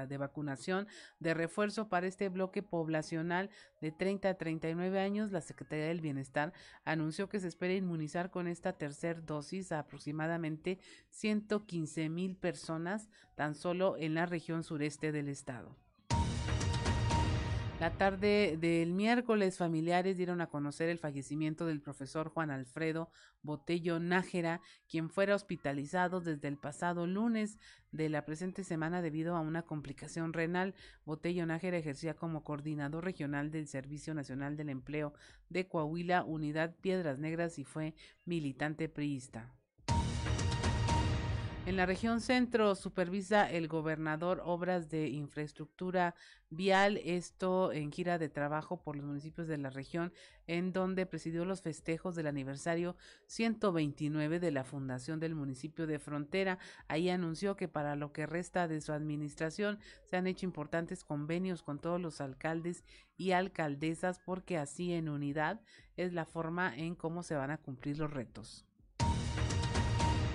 [0.09, 0.89] de vacunación
[1.20, 3.51] de refuerzo para este bloque poblacional
[3.82, 5.32] de 30 a 39 años.
[5.32, 6.55] La Secretaría del Bienestar
[6.86, 10.78] anunció que se espera inmunizar con esta tercera dosis a aproximadamente
[11.10, 15.76] 115 mil personas tan solo en la región sureste del estado.
[17.82, 23.10] La tarde del miércoles, familiares dieron a conocer el fallecimiento del profesor Juan Alfredo
[23.42, 27.59] Botello Nájera, quien fuera hospitalizado desde el pasado lunes
[27.90, 30.76] de la presente semana debido a una complicación renal.
[31.04, 35.12] Botello Nájera ejercía como coordinador regional del Servicio Nacional del Empleo
[35.48, 39.52] de Coahuila, Unidad Piedras Negras y fue militante priista.
[41.64, 46.16] En la región centro supervisa el gobernador obras de infraestructura
[46.51, 50.12] vial, esto en gira de trabajo por los municipios de la región,
[50.48, 56.59] en donde presidió los festejos del aniversario 129 de la fundación del municipio de Frontera.
[56.89, 61.62] Ahí anunció que para lo que resta de su administración se han hecho importantes convenios
[61.62, 62.82] con todos los alcaldes
[63.16, 65.60] y alcaldesas porque así en unidad
[65.97, 68.66] es la forma en cómo se van a cumplir los retos.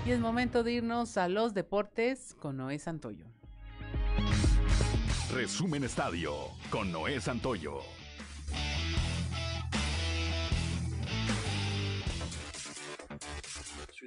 [0.07, 3.25] Y es momento de irnos a los deportes con Noé Santoyo.
[5.33, 6.33] Resumen Estadio
[6.69, 7.81] con Noé Santoyo.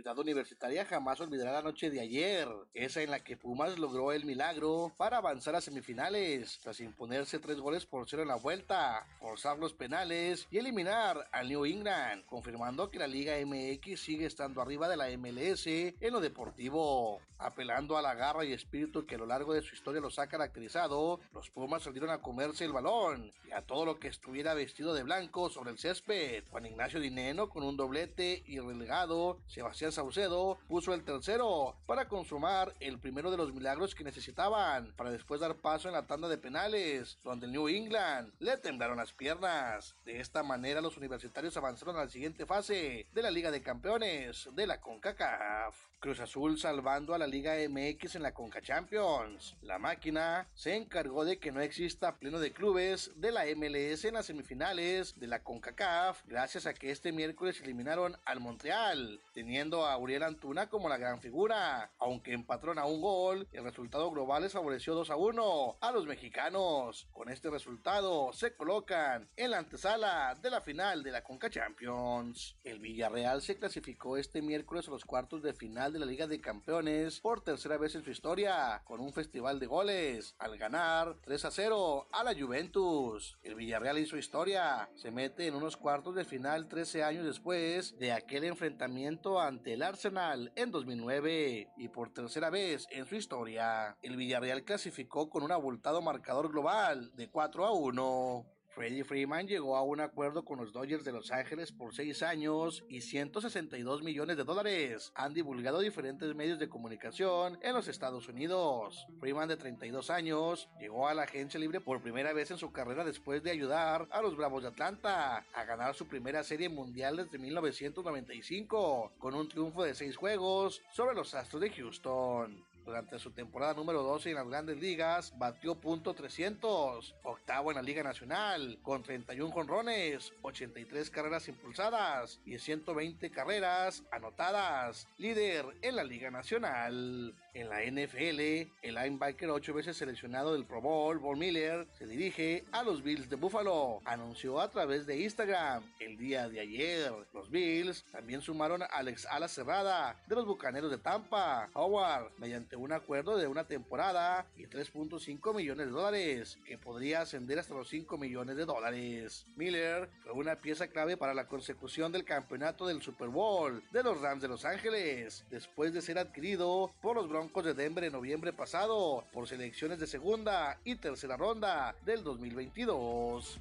[0.00, 4.24] Ciudad Universitaria jamás olvidará la noche de ayer, esa en la que Pumas logró el
[4.24, 9.58] milagro para avanzar a semifinales, tras imponerse tres goles por cero en la vuelta, forzar
[9.58, 14.88] los penales y eliminar al New England, confirmando que la Liga MX sigue estando arriba
[14.88, 17.20] de la MLS en lo deportivo.
[17.42, 20.26] Apelando a la garra y espíritu que a lo largo de su historia los ha
[20.26, 24.92] caracterizado, los Pumas salieron a comerse el balón y a todo lo que estuviera vestido
[24.92, 26.44] de blanco sobre el césped.
[26.50, 32.74] Juan Ignacio Dineno con un doblete y relegado, Sebastián Saucedo puso el tercero para consumar
[32.80, 36.38] el primero de los milagros que necesitaban para después dar paso en la tanda de
[36.38, 39.96] penales, donde el New England le temblaron las piernas.
[40.04, 44.48] De esta manera los universitarios avanzaron a la siguiente fase de la Liga de Campeones
[44.52, 45.89] de la CONCACAF.
[46.00, 49.54] Cruz Azul salvando a la Liga MX en la Conca Champions.
[49.60, 54.14] La máquina se encargó de que no exista pleno de clubes de la MLS en
[54.14, 59.98] las semifinales de la CONCACAF, gracias a que este miércoles eliminaron al Montreal, teniendo a
[59.98, 64.54] Uriel Antuna como la gran figura, aunque empatrón a un gol, el resultado global les
[64.54, 67.08] favoreció 2 a 1 a los mexicanos.
[67.12, 72.56] Con este resultado se colocan en la antesala de la final de la Conca Champions.
[72.64, 76.40] El Villarreal se clasificó este miércoles a los cuartos de final de la Liga de
[76.40, 81.44] Campeones por tercera vez en su historia, con un festival de goles, al ganar 3
[81.44, 83.38] a 0 a la Juventus.
[83.42, 88.12] El Villarreal hizo historia, se mete en unos cuartos de final 13 años después de
[88.12, 93.96] aquel enfrentamiento ante el Arsenal en 2009 y por tercera vez en su historia.
[94.02, 98.59] El Villarreal clasificó con un abultado marcador global de 4 a 1.
[98.70, 102.84] Freddie Freeman llegó a un acuerdo con los Dodgers de Los Ángeles por seis años
[102.88, 105.12] y 162 millones de dólares.
[105.16, 109.06] Han divulgado diferentes medios de comunicación en los Estados Unidos.
[109.18, 113.04] Freeman, de 32 años, llegó a la agencia libre por primera vez en su carrera
[113.04, 117.38] después de ayudar a los Bravos de Atlanta a ganar su primera serie mundial desde
[117.38, 122.69] 1995, con un triunfo de seis juegos sobre los Astros de Houston.
[122.90, 127.82] Durante su temporada número 12 en las grandes ligas, batió punto .300, octavo en la
[127.82, 136.02] Liga Nacional, con 31 jonrones, 83 carreras impulsadas y 120 carreras anotadas, líder en la
[136.02, 137.32] Liga Nacional.
[137.52, 138.40] En la NFL,
[138.82, 143.28] el linebacker ocho veces seleccionado del Pro Bowl, Von Miller, se dirige a los Bills
[143.28, 144.00] de Buffalo.
[144.04, 147.12] Anunció a través de Instagram el día de ayer.
[147.34, 152.76] Los Bills también sumaron a Alex Ala Cerrada de los Bucaneros de Tampa, Howard, mediante
[152.80, 157.88] un acuerdo de una temporada y 3.5 millones de dólares, que podría ascender hasta los
[157.88, 159.46] 5 millones de dólares.
[159.56, 164.20] Miller fue una pieza clave para la consecución del campeonato del Super Bowl de los
[164.20, 168.52] Rams de Los Ángeles, después de ser adquirido por los Broncos de Denver en noviembre
[168.52, 173.58] pasado por selecciones de segunda y tercera ronda del 2022.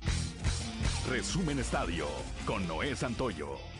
[1.09, 2.07] Resumen Estadio
[2.45, 3.78] con Noé Santoyo.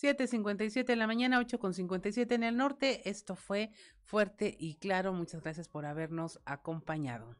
[0.00, 3.08] 7.57 de la mañana, 8.57 en el norte.
[3.08, 3.72] Esto fue
[4.04, 5.12] fuerte y claro.
[5.12, 7.36] Muchas gracias por habernos acompañado.